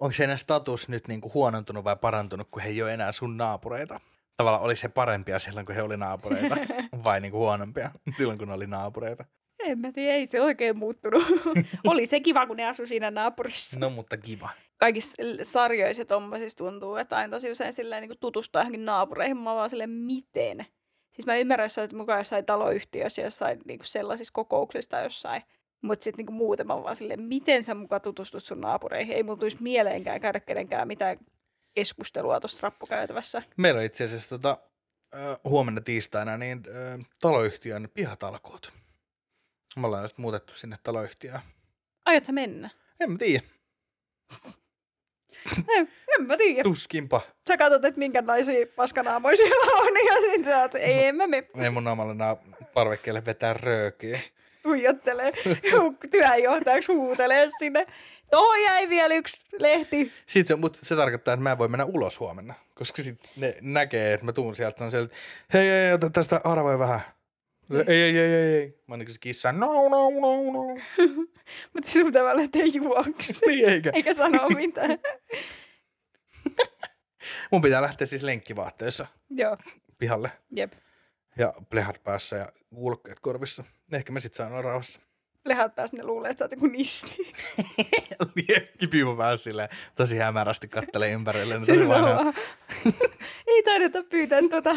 [0.00, 3.36] Onko se status nyt niin kuin huonontunut vai parantunut, kun he ei ole enää sun
[3.36, 4.00] naapureita?
[4.36, 6.56] Tavallaan oli se parempia silloin, kun he oli naapureita,
[7.04, 9.24] vai niin kuin huonompia silloin, kun ne oli naapureita?
[9.66, 11.24] En mä tiedä, ei se oikein muuttunut.
[11.90, 13.80] oli se kiva, kun ne asui siinä naapurissa.
[13.80, 14.50] No, mutta kiva.
[14.76, 19.36] kaikissa sarjoissa tommosissa tuntuu, että aina tosi usein silleen niin tutustua johonkin naapureihin.
[19.36, 20.66] Mä vaan silleen, miten?
[21.12, 25.42] Siis mä ymmärrän, että mukaan jossain taloyhtiössä, jossain niin sellaisissa kokouksissa tai jossain.
[25.82, 29.16] Mutta sitten niin muuten mä vaan silleen, miten sä mukaan tutustut sun naapureihin?
[29.16, 31.18] Ei mulla tulisi mieleenkään käydä kenenkään mitään
[31.74, 33.42] keskustelua tuossa rappukäytävässä.
[33.56, 34.58] Meillä on itse asiassa tota,
[35.44, 36.62] huomenna tiistaina niin
[37.20, 38.72] taloyhtiön pihatalkoot.
[39.76, 41.40] Me ollaan just muutettu sinne taloyhtiöön.
[42.06, 42.70] Aiot sä mennä?
[43.00, 43.42] En mä tiedä.
[45.76, 46.62] En, en mä tiedä.
[46.62, 47.20] Tuskinpa.
[47.48, 51.48] Sä katsot, että minkälaisia paskanaamoja siellä on ja sitten sä oot, ei mä me.
[51.62, 52.36] Ei mun naamalle naa
[52.74, 54.20] parvekkeelle vetää röökiä.
[54.66, 55.32] Ui tuijottelee.
[56.10, 57.86] Työnjohtajaksi huutelee sinne.
[58.30, 60.12] Tuohon jäi vielä yksi lehti.
[60.26, 63.56] Sitten se, mutta se tarkoittaa, että mä en voi mennä ulos huomenna, koska sitten ne
[63.60, 65.14] näkee, että mä tuun sieltä, on sieltä,
[65.52, 67.00] hei, hei, ota tästä harvoin vähän.
[67.70, 68.66] Ei, ei, ei, ei, ei.
[68.86, 70.78] Mä oon niin kuin se kissa, no, no, no, no.
[71.74, 73.14] Mutta sinun pitää vaan lähteä juoksemaan.
[73.46, 73.90] niin eikä.
[73.94, 74.90] Eikä sanoa mitään.
[77.52, 79.56] Mun pitää lähteä siis lenkkivaatteessa Joo,
[79.98, 80.72] pihalle jep.
[81.38, 83.64] ja plehat päässä ja kuulokkeet korvissa.
[83.92, 85.00] Ehkä mä sit saan olla rauhassa.
[85.44, 87.16] Lehat pääs ne luulee, että sä oot joku nisti.
[88.78, 91.54] Kipiimo päässä silleen, tosi hämärästi kattelee ympärille.
[91.58, 92.34] Tosi Siis vaan-
[93.46, 94.70] Ei taideta pyytää tota,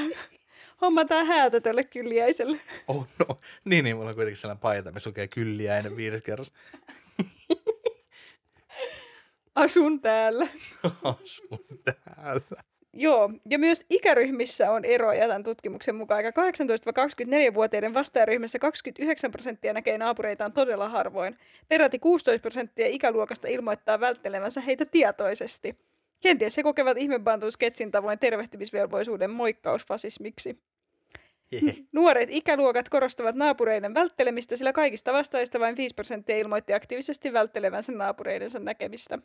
[0.82, 2.58] hommataan häätä tälle kylliäiselle.
[2.88, 3.38] Oh no.
[3.66, 6.54] Niin, niin, mulla on kuitenkin sellainen paita, me sukee kylliä ennen viides kerros.
[9.56, 10.48] Asun täällä.
[11.04, 12.64] Asun täällä.
[12.94, 16.26] Joo, ja myös ikäryhmissä on eroja tämän tutkimuksen mukaan.
[16.26, 21.38] Aika 18-24-vuotiaiden vastaajaryhmässä 29 prosenttia näkee naapureitaan todella harvoin.
[21.68, 25.76] Peräti 16 prosenttia ikäluokasta ilmoittaa välttelevänsä heitä tietoisesti.
[26.20, 30.60] Kenties he kokevat ihmebantuun sketsin tavoin tervehtimisvelvollisuuden moikkausfasismiksi.
[31.94, 38.60] Nuoret ikäluokat korostavat naapureiden välttelemistä, sillä kaikista vastaajista vain 5 prosenttia ilmoitti aktiivisesti välttelevänsä naapureidensa
[38.60, 39.20] näkemistä.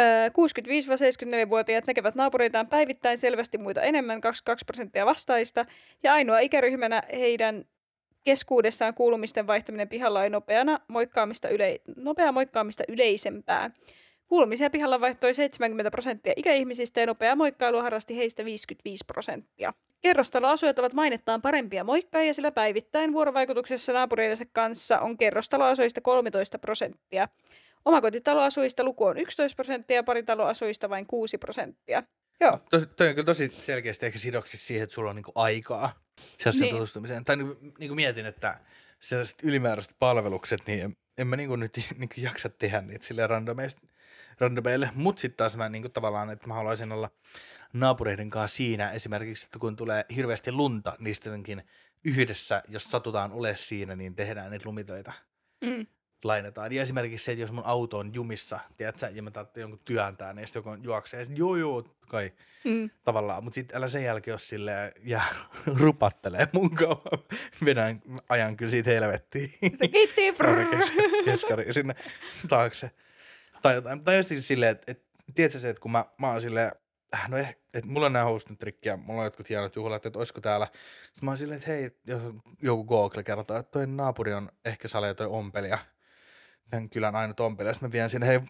[0.00, 5.66] Öö, 65-74-vuotiaat näkevät naapureitaan päivittäin selvästi muita enemmän, 22 prosenttia vastaajista,
[6.02, 7.64] ja ainoa ikäryhmänä heidän
[8.24, 13.70] keskuudessaan kuulumisten vaihtaminen pihalla on nopeana moikkaamista yle- nopea moikkaamista yleisempää.
[14.30, 19.72] Kuulumisia pihalla vaihtoi 70 prosenttia ikäihmisistä ja nopea moikkailu harrasti heistä 55 prosenttia.
[20.00, 27.28] Kerrostaloasujat ovat mainettaan parempia moikkaajia, sillä päivittäin vuorovaikutuksessa naapureidensa kanssa on kerrostaloasuista 13 prosenttia.
[27.84, 32.02] Omakotitaloasuista luku on 11 prosenttia ja paritaloasuista vain 6 prosenttia.
[32.40, 35.92] Joo, Tosi, toi on kyllä tosi selkeästi ehkä sidoksissa siihen, että sulla on niinku aikaa
[36.38, 36.74] sellaisen Niin.
[36.74, 37.24] tutustumiseen.
[37.24, 38.58] Tai niinku, niinku mietin, että
[39.00, 43.80] sellaiset ylimääräiset palvelukset, niin en, en mä niinku nyt niinku jaksa tehdä niitä silleen randomeista,
[44.40, 44.90] randomeille.
[44.94, 47.10] Mutta sitten taas mä niinku tavallaan, että mä haluaisin olla
[47.72, 51.62] naapureiden kanssa siinä esimerkiksi, että kun tulee hirveästi lunta, niin sittenkin
[52.04, 55.12] yhdessä, jos satutaan ole siinä, niin tehdään niitä lumitöitä
[55.60, 55.86] mm.
[56.24, 56.72] lainetaan.
[56.72, 60.32] Ja esimerkiksi se, että jos mun auto on jumissa, tiedätkö, ja mä tarvitsen jonkun työntää,
[60.32, 62.32] niin sitten joku juoksee, sit, joo joo, kai
[62.64, 62.90] Mm.
[63.04, 63.44] tavallaan.
[63.44, 65.22] Mutta sitten älä sen jälkeen ole silleen, ja
[65.80, 67.24] rupattelee mun kauan.
[67.64, 69.50] Vedän ajan kyllä siitä helvettiin.
[69.78, 70.32] Se kiitti.
[71.24, 71.94] Keskari sinne
[72.48, 72.90] taakse.
[73.62, 74.04] Tai jotain.
[74.04, 75.04] Tai siis silleen, että et,
[75.34, 76.72] tiedätkö se, että kun mä, mä oon silleen,
[77.14, 79.76] äh, no ehkä, että mulla on nämä hostit nyt rikki ja mulla on jotkut hienot
[79.76, 80.66] juhlat, että olisiko täällä.
[80.74, 82.22] Sitten mä oon silleen, että hei, jos
[82.62, 85.78] joku Google kertoo, että toi naapuri on ehkä sale toi ompelija.
[86.70, 87.74] Tämän kylän ainut ompelija.
[87.74, 88.40] Sitten mä vien sinne, hei,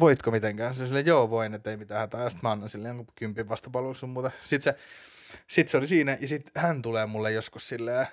[0.00, 0.74] voitko mitenkään?
[0.74, 2.30] Se silleen, joo voin, että ei mitään hätää.
[2.30, 4.30] Sitten mä annan sille jonkun kympin vastapalvelun sun muuta.
[4.42, 4.80] Sitten se,
[5.48, 8.06] sit se oli siinä ja sitten hän tulee mulle joskus silleen,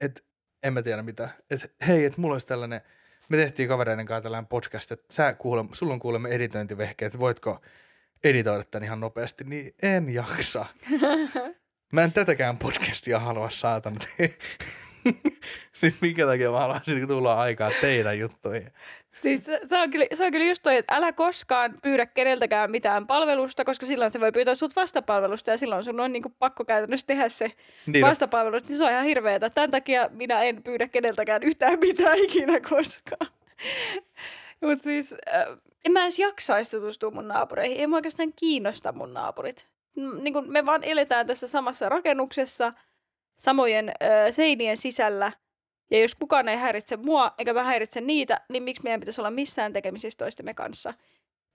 [0.00, 0.22] että
[0.62, 1.28] en mä tiedä mitä.
[1.50, 2.80] Että hei, että mulla olisi tällainen,
[3.30, 7.60] me tehtiin kavereiden kanssa tällainen podcast, että sä kuule, sulla on kuulemma editointivehkeet, että voitko
[8.24, 10.66] editoida tämän ihan nopeasti, niin en jaksa.
[11.92, 14.00] Mä en tätäkään podcastia halua saatana.
[15.82, 18.72] Nyt minkä takia mä haluan sitten tulla aikaa teidän juttuihin.
[19.20, 22.70] Siis se, se, on kyllä, se on kyllä just toi, että älä koskaan pyydä keneltäkään
[22.70, 26.64] mitään palvelusta, koska silloin se voi pyytää sut vastapalvelusta ja silloin sun on niinku pakko
[26.64, 27.52] käytännössä tehdä se
[27.86, 29.50] Niin, vastapalvelu, niin se on ihan hirveetä.
[29.50, 33.26] Tämän takia minä en pyydä keneltäkään yhtään mitään ikinä koskaan.
[34.66, 37.80] Mutta siis äh, en mä edes jaksaisi tutustua mun naapureihin.
[37.80, 39.66] Ei mua oikeastaan kiinnosta mun naapurit.
[40.22, 42.72] Niin kun me vaan eletään tässä samassa rakennuksessa,
[43.36, 45.32] samojen äh, seinien sisällä.
[45.90, 49.30] Ja jos kukaan ei häiritse mua, eikä mä häiritse niitä, niin miksi meidän pitäisi olla
[49.30, 50.94] missään tekemisissä toistemme kanssa?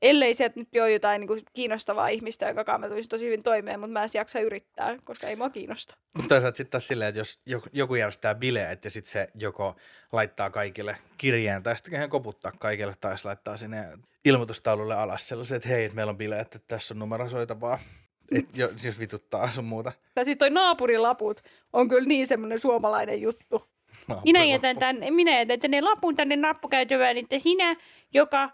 [0.02, 3.44] Ellei sieltä nyt ole jotain niin kuin, kiinnostavaa ihmistä, jonka kanssa mä tulisin tosi hyvin
[3.44, 5.96] toimeen, mutta mä en jaksa yrittää, koska ei mua kiinnosta.
[6.16, 7.40] Mutta toisaalta sitten taas silleen, että jos
[7.74, 9.76] joku, järjestää bileet ja sitten se joko
[10.12, 13.86] laittaa kaikille kirjeen tai sitten hän koputtaa kaikille tai se laittaa sinne
[14.26, 17.80] ilmoitustaululle alas sellaisen, että hei, meillä on bileet, että tässä on numero soitavaa.
[18.32, 19.92] Et jo, siis vituttaa sun muuta.
[20.16, 21.42] Tai siis toi naapurilaput
[21.74, 23.75] on kyllä niin semmoinen suomalainen juttu.
[24.24, 27.76] Minä jätän, tän, minä jätän tänne lapun tänne nappukäytävään, että sinä,
[28.14, 28.50] joka,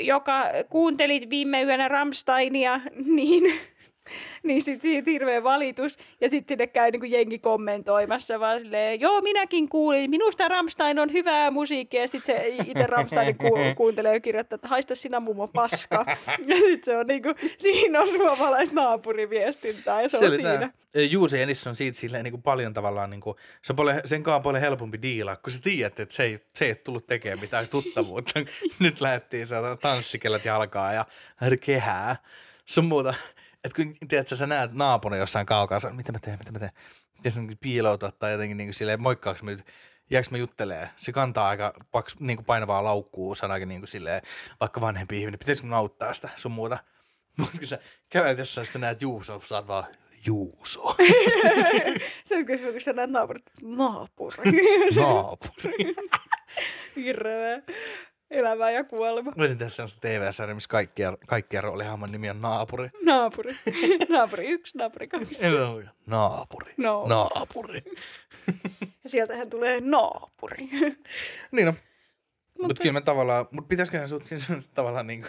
[0.00, 2.80] joka kuuntelit viime yönä Ramsteinia,
[3.16, 3.60] niin,
[4.42, 5.98] niin sitten siitä hirveä valitus.
[6.20, 11.12] Ja sitten sinne käy niin jengi kommentoimassa vaan silleen, joo minäkin kuulin, minusta Ramstein on
[11.12, 12.00] hyvää musiikkia.
[12.00, 16.04] Ja sitten se itse Ramsteinin ku, kuuntelee ja kirjoittaa, että haista sinä mummo paska.
[16.46, 20.58] Ja sitten se on niin kuin, siinä on suomalaista naapuriviestintää ja se, se on siinä.
[20.58, 20.70] tää.
[21.10, 24.22] Juuse Ennis on siitä silleen niin kuin paljon tavallaan, niin kuin, se on paljon, sen
[24.22, 27.40] kanssa on paljon helpompi diilaa, kun sä tiedät, että se ei, se ei tullut tekemään
[27.40, 28.40] mitään tuttavuutta.
[28.78, 31.06] Nyt lähdettiin saada tanssikellot jalkaa ja
[31.60, 32.16] kehää.
[32.64, 33.14] Sun muuta.
[33.64, 36.72] Että kun tiedät, sä näet naapurin jossain kaukaa, sä, mitä mä teen, mitä mä teen.
[37.24, 39.64] Jos on piiloutua tai jotenkin niin kuin silleen, moikkaaks mä nyt
[40.10, 40.90] jääks mä juttelee.
[40.96, 44.22] Se kantaa aika paks, niin kuin painavaa laukkuu, sanakin niin kuin silleen,
[44.60, 45.38] vaikka vanhempi ihminen.
[45.38, 46.78] Pitäisikö mun auttaa sitä sun muuta?
[47.38, 49.84] Mutta kun sä kävelet jossain, sitten näet Juuso, sä oot vaan
[50.26, 50.96] Juuso.
[52.26, 54.52] Se on kun sä näet naapurit, naapuri.
[54.96, 55.94] Naapuri.
[56.96, 57.62] Hirveä.
[58.34, 59.32] Elämä ja kuolema.
[59.38, 62.88] Voisin tehdä sellaista TV-sarjaa, missä kaikkia, kaikkia roolihahmon nimi on naapuri.
[63.02, 63.54] Naapuri.
[64.08, 65.46] naapuri yksi, naapuri kaksi.
[66.06, 66.74] Naapuri.
[66.76, 67.06] No.
[67.08, 67.82] Naapuri.
[69.04, 70.68] Ja sieltähän tulee naapuri.
[71.52, 71.72] Niin no.
[71.72, 71.82] Mutta
[72.58, 75.28] Mutta- Mut kyllä mä tavallaan, mut pitäisiköhän sut siinä tavallaan niinku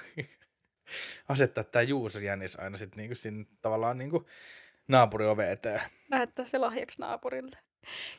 [1.29, 4.25] asettaa tää Juuso Jännis aina sit niinku siinä tavallaan niinku
[4.87, 5.81] naapuri ove eteen.
[6.11, 7.57] Lähettää se lahjaksi naapurille.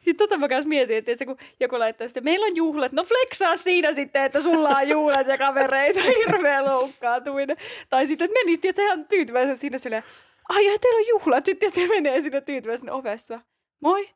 [0.01, 3.05] Sitten tota mä kanssa mietin, että se, kun joku laittaa sitten, meillä on juhlat, no
[3.05, 7.57] flexaa siinä sitten, että sulla on juhlat ja kavereita, hirveä loukkaantuminen.
[7.91, 10.03] Tai sitten, että menisi, että sehän on tyytyväisen siinä silleen,
[10.49, 13.41] ai ja teillä on juhlat, sitten se menee sinne tyytyväisen ovesta.
[13.81, 14.09] Moi.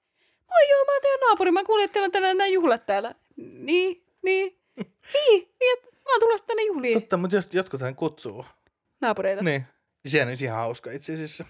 [0.48, 3.14] Moi joo, mä oon teidän naapuri, mä kuulin, että teillä on tänään nämä juhlat täällä.
[3.36, 4.58] Niin, niin,
[5.14, 7.00] niin, niin, että mä oon tulossa tänne juhliin.
[7.00, 8.44] Totta, mutta jotkuthan kutsuu.
[9.00, 9.42] Naapureita.
[9.42, 9.64] Niin.
[10.06, 11.44] Sehän olisi ihan hauska itse asiassa.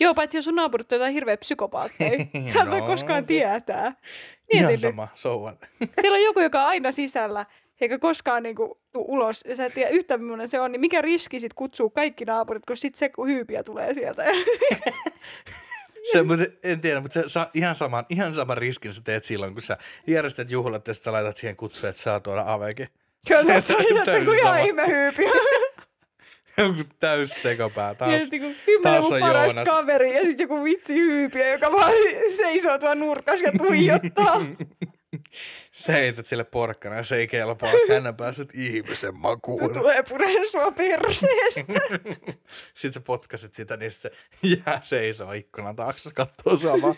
[0.00, 2.10] Joo, paitsi jos sun naapurit on jotain hirveä psykopaatteja.
[2.52, 3.84] Sä et voi No, koskaan se- tietää.
[3.84, 3.94] Ihan
[4.52, 4.80] Mietin nyt.
[4.80, 5.58] sama, souvat.
[6.00, 7.46] Siellä on joku, joka on aina sisällä,
[7.80, 11.02] eikä koskaan niinku tuu ulos, ja sä et tiedä yhtään millainen se on, niin mikä
[11.02, 14.24] riski sit kutsuu kaikki naapurit, kun sit se hyypiä tulee sieltä.
[16.12, 19.52] Se, mutta en tiedä, mutta se saa ihan saman, ihan saman riskin sä teet silloin,
[19.52, 22.88] kun sä järjestät juhlat ja sä laitat siihen kutsuja, että saa tuoda avekin.
[23.28, 23.74] Kyllä Se-
[24.28, 25.30] on ihan ihme hyypiä.
[26.56, 28.20] Joku täys sekopää Ja taas.
[28.20, 29.68] sitten niinku kymmenen taas on parasta Joonas.
[29.76, 31.92] kaveri ja sitten joku vitsi hyypiä, joka vaan
[32.36, 34.40] seisoo tuon nurkas ja tuijottaa.
[35.72, 37.72] Sä heität sille porkkana ja se ei kelpaa.
[37.88, 39.72] Hän on päässyt ihmisen makuun.
[39.72, 41.72] Tulee pureen sua perseestä.
[42.74, 44.10] Sitten sä potkasit sitä, niin sit se
[44.42, 46.94] jää seisoo ikkunan taakse, kattoo samaa.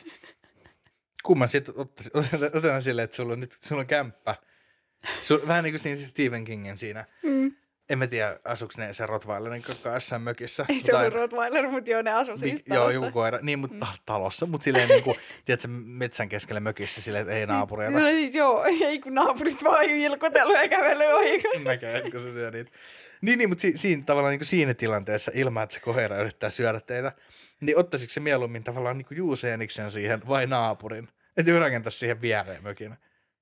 [1.22, 4.34] Kumman sitten ottaisin, otetaan, otetaan silleen, että sulla on nyt sulla on kämppä.
[5.22, 7.04] Sul, vähän niin kuin siinä Stephen Kingin siinä.
[7.22, 7.52] Mm.
[7.90, 10.64] En mä tiedä, asuuko ne se Rottweilerin kanssa mökissä.
[10.68, 13.04] Ei se ollut Rottweiler, mutta joo, ne asuu siis Mi- Joo, talossa.
[13.04, 13.38] joku koira.
[13.42, 13.92] Niin, mutta mm.
[14.06, 14.46] talossa.
[14.46, 17.98] Mutta silleen niin kuin, tiedätkö, metsän keskellä mökissä silleen, että ei naapureita.
[17.98, 21.34] No siis joo, ei kun naapurit vaan ilkotellut ja kävellyt ohi.
[21.96, 22.70] Että kun se syö niitä.
[23.20, 26.50] Niin, niin mutta si- siinä, tavallaan niin kuin siinä tilanteessa, ilman että se koira yrittää
[26.50, 27.12] syödä teitä,
[27.60, 31.08] niin ottaisiko se mieluummin tavallaan niin kuin Juuseeniksen siihen vai naapurin?
[31.36, 32.96] Että rakentaa siihen viereen mökin.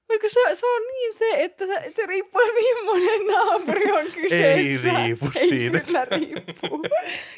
[0.09, 4.89] Mutta se, se on niin se, että se, se riippuu, millainen naapuri on kyseessä.
[4.89, 5.81] riipu Ei siitä.
[5.81, 6.83] kyllä riippuu.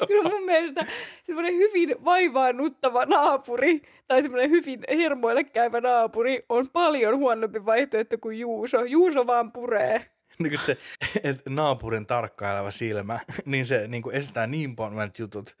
[0.07, 0.85] kyllä mun mielestä
[1.23, 8.39] semmoinen hyvin vaivaannuttava naapuri tai semmoinen hyvin hermoille käyvä naapuri on paljon huonompi vaihtoehto kuin
[8.39, 8.83] Juuso.
[8.83, 10.05] Juuso vaan puree.
[10.39, 10.77] Niin kuin se
[11.23, 15.55] että naapurin tarkkaileva silmä, niin se niin kuin estää niin monet jutut.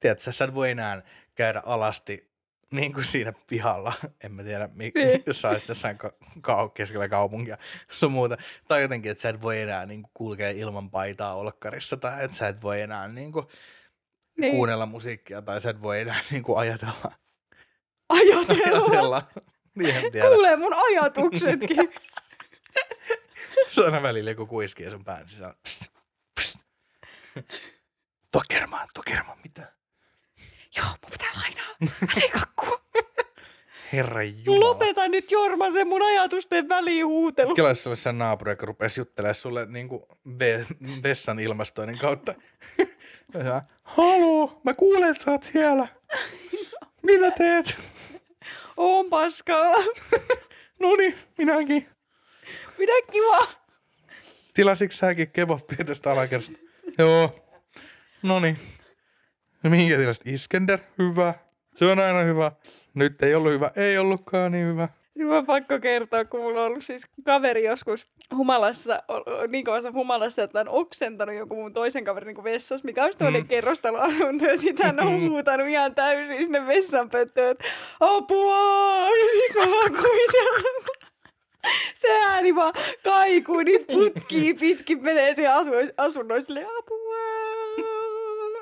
[0.00, 1.02] Tiedätkö, sä et voi enää
[1.34, 2.27] käydä alasti
[2.70, 3.92] niin kuin siinä pihalla,
[4.24, 5.22] en mä tiedä, mi- Niin.
[5.26, 7.58] jos sä olisit jossain ka- kau- keskellä kaupunkia
[7.90, 8.36] sun muuta.
[8.68, 12.36] Tai jotenkin, että sä et voi enää niin kuin, kulkea ilman paitaa olkkarissa, tai että
[12.36, 13.46] sä et voi enää niin kuin,
[14.38, 14.52] Niin.
[14.52, 17.12] kuunnella musiikkia, tai sä et voi enää niin kuin, ajatella.
[18.08, 18.78] Ajatella.
[18.78, 19.22] ajatella.
[19.74, 20.26] Niin tiedä.
[20.28, 21.76] Kuulee mun ajatuksetkin.
[23.72, 25.54] Se on aina välillä joku kuiskii sun pään sisällä.
[25.62, 25.86] Psst,
[26.40, 26.58] psst.
[28.32, 29.72] Tuo kermaan, tuo kermaan, mitä?
[30.76, 31.74] Joo, mun pitää lainaa.
[31.80, 32.80] Mä tein kakkua.
[33.92, 34.60] Herra Jumala.
[34.66, 37.54] Lopeta nyt Jorma se mun ajatusten väliin huutelu.
[37.54, 41.98] Kela jos se olisi sen naapuri, joka rupesi juttelemaan sulle niin kuin ve- vessan ilmastoinnin
[41.98, 42.34] kautta.
[43.82, 45.88] Haloo, mä kuulen, että sä oot siellä.
[47.06, 47.78] Mitä teet?
[48.76, 49.84] Oon paskalla.
[50.80, 51.88] Noni, minäkin.
[52.76, 53.48] Pidä kiva.
[54.54, 56.58] Tilasitko säkin kebappia tästä alakerrasta?
[56.98, 57.44] Joo.
[58.22, 58.56] Noni.
[59.62, 60.26] No mihinkä tilasit?
[60.26, 60.78] Iskender?
[60.98, 61.34] Hyvä.
[61.74, 62.52] Se on aina hyvä.
[62.94, 63.70] Nyt ei ollut hyvä.
[63.76, 64.88] Ei ollutkaan niin hyvä.
[65.36, 68.06] On pakko kertoa, kun mulla on ollut siis kaveri joskus
[68.36, 69.02] humalassa,
[69.48, 73.42] niin kovassa humalassa, että on oksentanut jonkun mun toisen kaverin niin vessassa, mikä on toinen
[73.42, 73.48] mm.
[73.48, 77.64] kerrostaloasunto, ja sitä on huutanut ihan täysin sinne vessanpöttöön, että
[78.00, 79.08] apua!
[79.08, 80.98] Ja sit mä vaan kuvitellut.
[81.94, 87.07] Se ääni vaan kaikuu, niitä putkii pitkin menee siihen asu- asunnoon silleen, apua!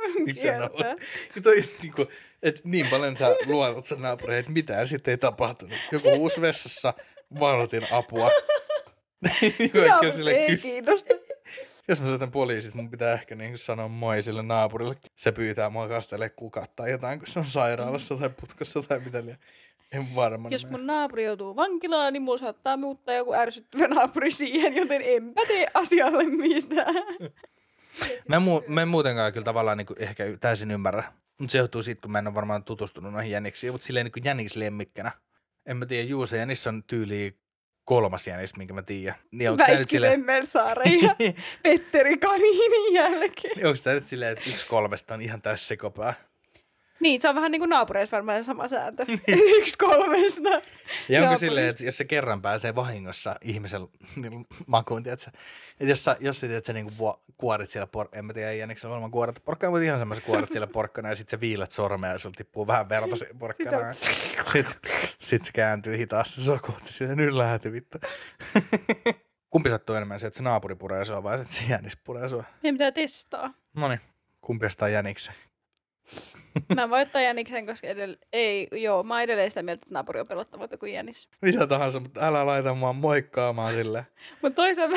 [0.26, 0.36] Niin.
[0.36, 0.96] Kiertää.
[1.36, 2.08] Ja toi, niin, kuin,
[2.42, 5.76] että niin paljon sä luotat sen naapureihin, että mitään sitten ei tapahtunut.
[5.92, 6.94] Joku uusi vessassa,
[7.40, 8.30] varoitin apua.
[9.60, 11.14] Joku Joo, sille ei kiinnosta.
[11.88, 14.94] Jos mä soitan poliisit, mun pitää ehkä niin sanoa moi sille naapurille.
[15.16, 19.24] Se pyytää mua kastelle kukat tai jotain, kun se on sairaalassa tai putkassa tai mitä
[19.24, 19.38] liian.
[19.92, 20.52] En varmaan.
[20.52, 25.42] Jos mun naapuri joutuu vankilaan, niin mulla saattaa muuttaa joku ärsyttävä naapuri siihen, joten enpä
[25.46, 26.94] tee asialle mitään.
[28.28, 31.12] Mä, muu, mä en muutenkaan kyllä tavallaan niin ehkä täysin ymmärrä.
[31.38, 33.72] Mutta se johtuu siitä, kun mä en ole varmaan tutustunut noihin jäniksiin.
[33.72, 35.12] Mutta silleen niin jänislemmikkenä.
[35.66, 37.38] En mä tiedä, Juuse Jänis on tyyli
[37.84, 39.14] kolmas jänis, minkä mä tiedän.
[39.32, 41.14] Niin Väiski silleen, Lemmelsaaren ja
[41.62, 43.66] Petteri Kaniinin jälkeen.
[43.66, 46.14] onko tämä nyt silleen, että yksi kolmesta on ihan täys sekopää?
[47.00, 49.06] Niin, se on vähän niin kuin naapureissa varmaan sama sääntö.
[49.58, 50.50] Yksi kolmesta.
[51.08, 55.30] Ja onko silleen, että jos se kerran pääsee vahingossa ihmisen niin makuun, tiedätkö?
[55.70, 58.50] Että jos sä, jos sä, tiedät, sä niin vuo, kuorit siellä, por- en mä tiedä,
[58.50, 61.72] ei Jäniksellä varmaan kuoret porkkana, mutta ihan semmoisen kuoret siellä porkkana ja sit sä viilet
[61.72, 63.94] sormea ja sulla tippuu vähän verta siihen porkkanaan.
[63.94, 64.64] Sitten
[65.20, 67.98] sit se kääntyy hitaasti sua kohti, sillä nyt lähti vittu.
[69.50, 72.28] Kumpi sattuu enemmän se, että se naapuri puree sua vai se, että se jänis puree
[72.28, 72.44] sua?
[72.62, 73.54] Meidän pitää testaa.
[73.74, 74.00] No niin,
[74.40, 75.34] kumpi jäniksen?
[76.74, 80.20] Mä voin ottaa Jäniksen, koska edell- ei, joo, mä oon edelleen sitä mieltä, että naapuri
[80.20, 81.28] on pelottavampi kuin Jänis.
[81.42, 84.04] Mitä tahansa, mutta älä laita mua moikkaamaan silleen.
[84.42, 84.96] Mutta toisaalta,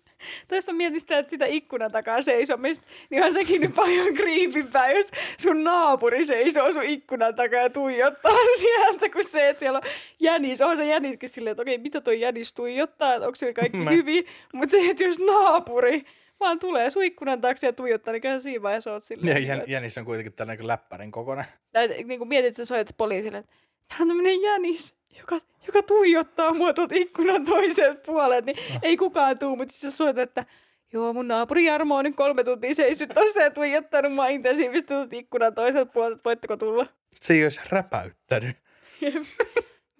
[0.48, 5.10] toisaalta mietin sitä, että sitä ikkunan takaa seisomista, niin on sekin nyt paljon kriipimpää, jos
[5.40, 9.90] sun naapuri seisoo sun ikkunan takaa ja tuijottaa sieltä, kuin se, että siellä on
[10.20, 10.60] jänis.
[10.60, 13.90] On se jäniskin silleen, että okei, mitä toi jänis tuijottaa, että onko se kaikki Mä-
[13.90, 14.26] hyvin.
[14.52, 16.02] Mutta se, että jos naapuri
[16.40, 19.28] vaan tulee sun ikkunan taakse ja tuijottaa, niin kyllä siinä vaiheessa oot silleen.
[19.28, 21.44] Ja niin jän, jänis on kuitenkin tällainen kuin läppärin kokoinen.
[21.72, 23.52] tai niin kuin mietit, että sä soitat poliisille, että
[23.88, 29.38] täällä on tämmöinen jänis, joka, joka tuijottaa mua tuolta ikkunan toiselta puolelta, niin ei kukaan
[29.38, 30.44] tuu, mutta siis sä soitat, että
[30.92, 35.16] joo, mun naapuri Jarmo on nyt kolme tuntia seissyt tossa ja tuijottanut mua intensiivisesti tuolta
[35.16, 36.86] ikkunan toiselta puolelta, että voitteko tulla?
[37.20, 38.56] Se ei olisi räpäyttänyt.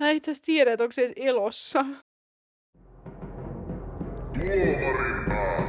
[0.01, 1.85] Mä en itse asiassa tiedä, että onko se edes elossa.
[4.39, 5.60] Tuomarin.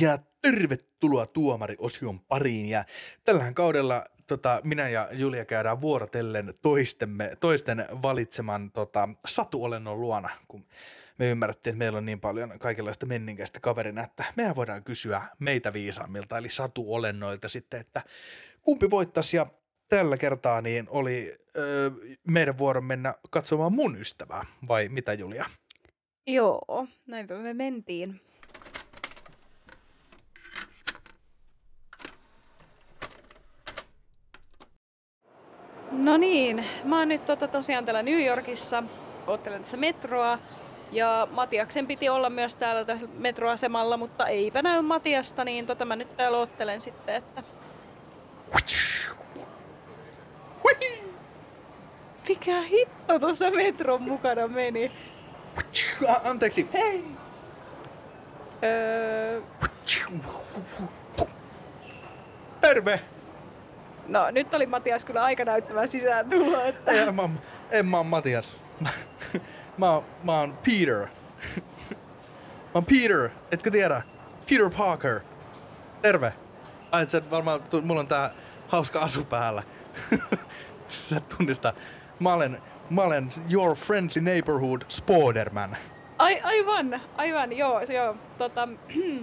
[0.00, 2.68] Ja tervetuloa tuomariosion pariin.
[2.68, 2.84] Ja
[3.24, 10.66] tällähän kaudella tota, minä ja Julia käydään vuorotellen toistemme, toisten valitseman tota, satuolennon luona, kun
[11.18, 15.72] me ymmärrettiin, että meillä on niin paljon kaikenlaista menninkäistä kaverina, että mehän voidaan kysyä meitä
[15.72, 18.02] viisaammilta, eli satuolennoilta sitten, että
[18.62, 19.46] kumpi voittaisi ja
[19.88, 21.90] tällä kertaa niin oli ö,
[22.28, 25.44] meidän vuoro mennä katsomaan mun ystävää, vai mitä Julia?
[26.26, 28.20] Joo, näinpä me mentiin.
[35.90, 38.82] No niin, mä oon nyt tota, tosiaan täällä New Yorkissa,
[39.26, 40.38] oottelen tässä metroa.
[40.92, 45.96] Ja Matiaksen piti olla myös täällä tässä metroasemalla, mutta eipä näy Matiasta, niin tota mä
[45.96, 47.42] nyt täällä oottelen sitten, että
[52.40, 54.92] mikä hitto tuossa metron mukana meni.
[56.24, 57.04] Anteeksi, hei!
[58.62, 59.40] Öö,
[62.60, 63.00] Terve!
[64.06, 67.28] No nyt oli Matias kyllä aika näyttävä sisään tulla, että Ei, mä,
[67.70, 68.56] en mä oon Matias.
[68.80, 68.88] Mä,
[69.78, 71.06] mä, oon, mä oon Peter.
[72.64, 74.02] Mä oon Peter, etkö tiedä?
[74.50, 75.20] Peter Parker.
[76.02, 76.32] Terve.
[76.92, 78.30] Ai, et sä varmaan, mulla on tää
[78.68, 79.62] hauska asu päällä.
[80.88, 81.72] sä et tunnista.
[82.20, 85.76] Mä olen, mä olen your friendly neighborhood Spoderman.
[86.18, 88.68] Ai, aivan, aivan, joo, se joo, tota,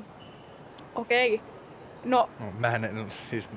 [0.95, 1.35] okei.
[1.35, 1.47] Okay.
[2.05, 3.49] No, No, mä en, siis,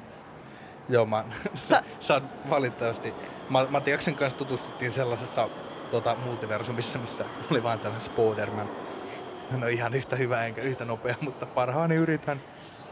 [0.91, 1.25] joo, mä,
[1.55, 2.21] Sä- sä,
[2.51, 3.15] valitettavasti,
[3.49, 5.49] Ma- Matiaksen kanssa tutustuttiin sellaisessa
[5.91, 8.69] tota, multiversumissa, missä oli vain tällainen Spoderman.
[9.51, 12.41] No ihan yhtä hyvä enkä yhtä nopea, mutta parhaani yritän.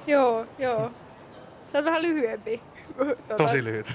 [0.06, 0.90] joo, joo.
[1.72, 2.60] Sä oot vähän lyhyempi.
[2.98, 3.92] Tota, Tosi lyhyt.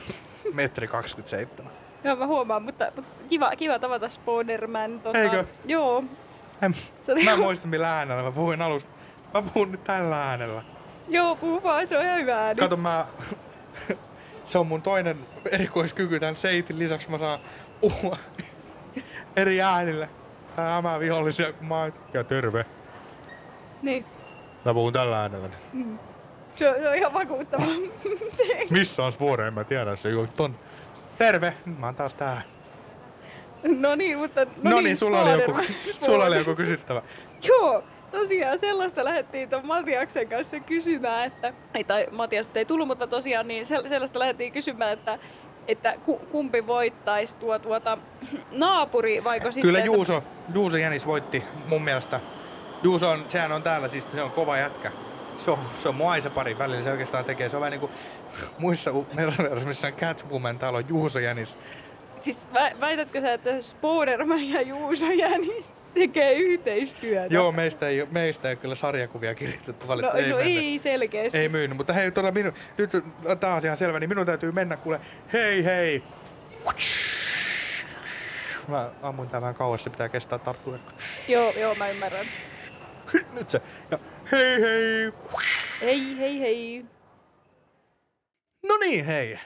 [0.54, 1.74] Metri 27.
[2.04, 5.00] Joo, mä huomaan, mutta, mutta kiva, kiva tavata Spoderman.
[5.00, 5.46] Tota, Eikö?
[5.66, 6.04] Joo.
[6.62, 6.74] En,
[7.24, 8.92] mä en muista millä äänellä mä puhuin alusta.
[9.34, 10.64] Mä puhun nyt tällä äänellä.
[11.08, 12.60] Joo, puhu vaan, se on ihan hyvä ääni.
[12.60, 13.06] Kato mä...
[14.44, 15.18] Se on mun toinen
[15.52, 17.40] erikoiskyky tämän seitin lisäksi mä saan
[17.82, 18.18] puhua
[19.36, 20.08] eri äänillä.
[20.58, 21.94] Hämää vihollisia kun mä oon...
[22.14, 22.66] Ja terve.
[23.82, 24.06] Niin,
[24.66, 25.50] Mä puhun tällä äänellä.
[26.56, 27.64] se on, se on ihan vakuuttava.
[28.70, 29.48] Missä on Spore?
[29.48, 29.96] En mä tiedä.
[29.96, 30.56] Se on ton.
[31.18, 31.54] Terve.
[31.66, 32.42] Nyt mä oon taas tää.
[33.64, 34.46] no niin, mutta...
[34.64, 35.58] No niin, sulla oli, joku,
[35.92, 37.02] sulla oli joku kysyttävä.
[37.48, 37.84] Joo,
[38.20, 43.48] tosiaan sellaista lähdettiin tuon Matiaksen kanssa kysymään, että, ei, tai Matias ei tullut, mutta tosiaan
[43.48, 45.20] niin sel- sellaista lähdettiin kysymään, että,
[45.68, 47.98] että ku, kumpi voittaisi tuo tuota
[48.52, 49.62] naapuri vaiko sitten...
[49.68, 52.20] Kyllä että- Juuso, Juuso Jänis voitti mun mielestä.
[52.84, 54.92] Juuso on, sehän on täällä, siis se on kova jätkä.
[55.38, 57.50] Se on, se on Aisa pari välillä, se oikeastaan tekee.
[57.50, 57.92] Se on vähän niin kuin
[58.58, 58.92] muissa
[59.66, 61.58] missä on Catwoman, täällä on Juuso Jänis.
[62.20, 67.34] Siis vä- väitätkö sä, että Spoderman ja Juuso Jänis tekee yhteistyötä?
[67.34, 70.30] Joo, meistä ei, meistä ei ole kyllä sarjakuvia kirjoitettu No, valitettavasti.
[70.30, 70.58] no mennyt.
[70.64, 71.40] ei selkeästi.
[71.40, 72.90] Ei myynyt, mutta hei, tuota, minu, nyt
[73.40, 75.00] tää on ihan selvä, niin minun täytyy mennä kuule,
[75.34, 76.04] hei hei.
[78.68, 80.80] Mä ammuin tää vähän kauas, se pitää kestää tarttua.
[81.28, 82.26] Joo, joo, mä ymmärrän.
[83.34, 83.62] Nyt se.
[83.92, 84.00] Ja
[84.32, 85.12] hei hei.
[85.82, 86.86] Hei, hei, hei.
[88.68, 89.40] No niin, hei.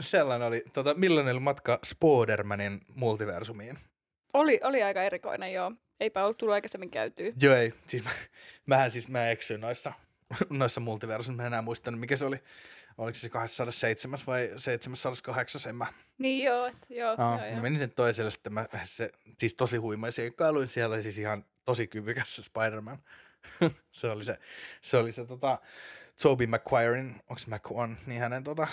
[0.00, 3.78] Sellainen oli, tota, millainen oli matka Spodermanin multiversumiin?
[4.32, 5.72] Oli, oli aika erikoinen, joo.
[6.00, 7.32] Eipä ollut tullut aikaisemmin käytyä.
[7.42, 8.10] Joo ei, siis mä,
[8.66, 9.92] mähän siis mä eksyin noissa,
[10.50, 12.36] noissa multiversumissa, mä en enää muistanut mikä se oli.
[12.98, 15.86] Oliko se 207 vai 708, en mä.
[16.18, 17.62] Niin joo, et, joo, Aa, joo, mä joo.
[17.62, 22.36] menin sen toiselle sitten, mä, se, siis tosi huima seikkailuin, siellä siis ihan tosi kyvykäs
[22.36, 22.98] se Spider-Man.
[23.90, 24.36] se oli se,
[24.82, 25.58] se oli se tota,
[26.22, 28.68] Tobey Maguirein, onko se McQuan, niin hänen tota,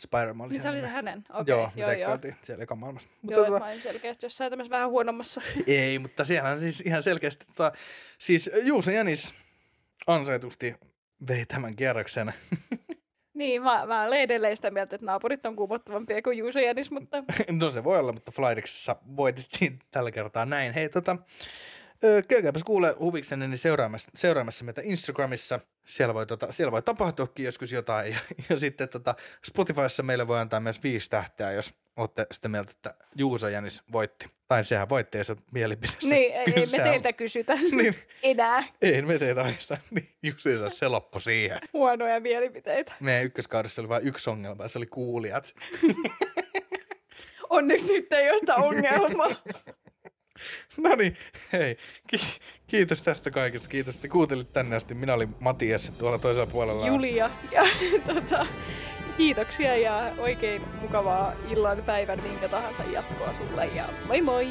[0.00, 1.52] Spider-Man oli Niin se oli hänen, okei.
[1.52, 1.90] Joo, joo, me joo.
[1.90, 3.08] seikkailtiin siellä ekan maailmassa.
[3.22, 5.40] Mutta Joo, tota, mä olin selkeästi jossain tämmöisessä vähän huonommassa.
[5.66, 7.72] ei, mutta siellä on siis ihan selkeästi, tota,
[8.18, 9.34] siis Juuso Janis
[10.06, 10.74] ansaitusti
[11.28, 12.32] vei tämän kierroksen.
[13.34, 17.24] niin, mä, mä olen edelleen sitä mieltä, että naapurit on kuumottavampia kuin Juuso Jänis, mutta
[17.60, 20.72] no se voi olla, mutta Flydexissa voitettiin tällä kertaa näin.
[20.72, 21.16] Hei, tota,
[22.28, 25.60] käykääpäs kuule huviksenne niin seuraamassa, seuraamassa meitä Instagramissa.
[25.86, 28.12] Siellä voi, tota, siellä voi tapahtuakin joskus jotain.
[28.12, 32.70] Ja, ja sitten tota, Spotifyssa meille voi antaa myös viisi tähteä, jos olette sitä mieltä,
[32.76, 34.26] että Juuso Jänis voitti.
[34.48, 36.06] Tai sehän voitti, ole mielipiteestä.
[36.06, 39.80] niin, ei, ei me teiltä kysytä Niin, enää ei me teitä oikeastaan.
[39.90, 41.58] Niin, justiinsa se loppu siihen.
[41.72, 42.92] huonoja mielipiteitä.
[43.00, 45.54] Meidän ykköskaudessa oli vain yksi ongelma, se oli kuulijat.
[47.50, 49.28] Onneksi nyt ei ole sitä ongelmaa.
[50.82, 51.16] No niin,
[51.52, 51.76] hei.
[52.06, 53.68] Ki- kiitos tästä kaikesta.
[53.68, 54.94] Kiitos, että kuuntelit tänne asti.
[54.94, 56.86] Minä olin Matias tuolla toisella puolella.
[56.86, 57.30] Julia.
[57.52, 57.62] Ja,
[58.14, 58.46] tota,
[59.16, 64.46] kiitoksia ja oikein mukavaa illan, päivän, minkä tahansa jatkoa sulle ja moi moi!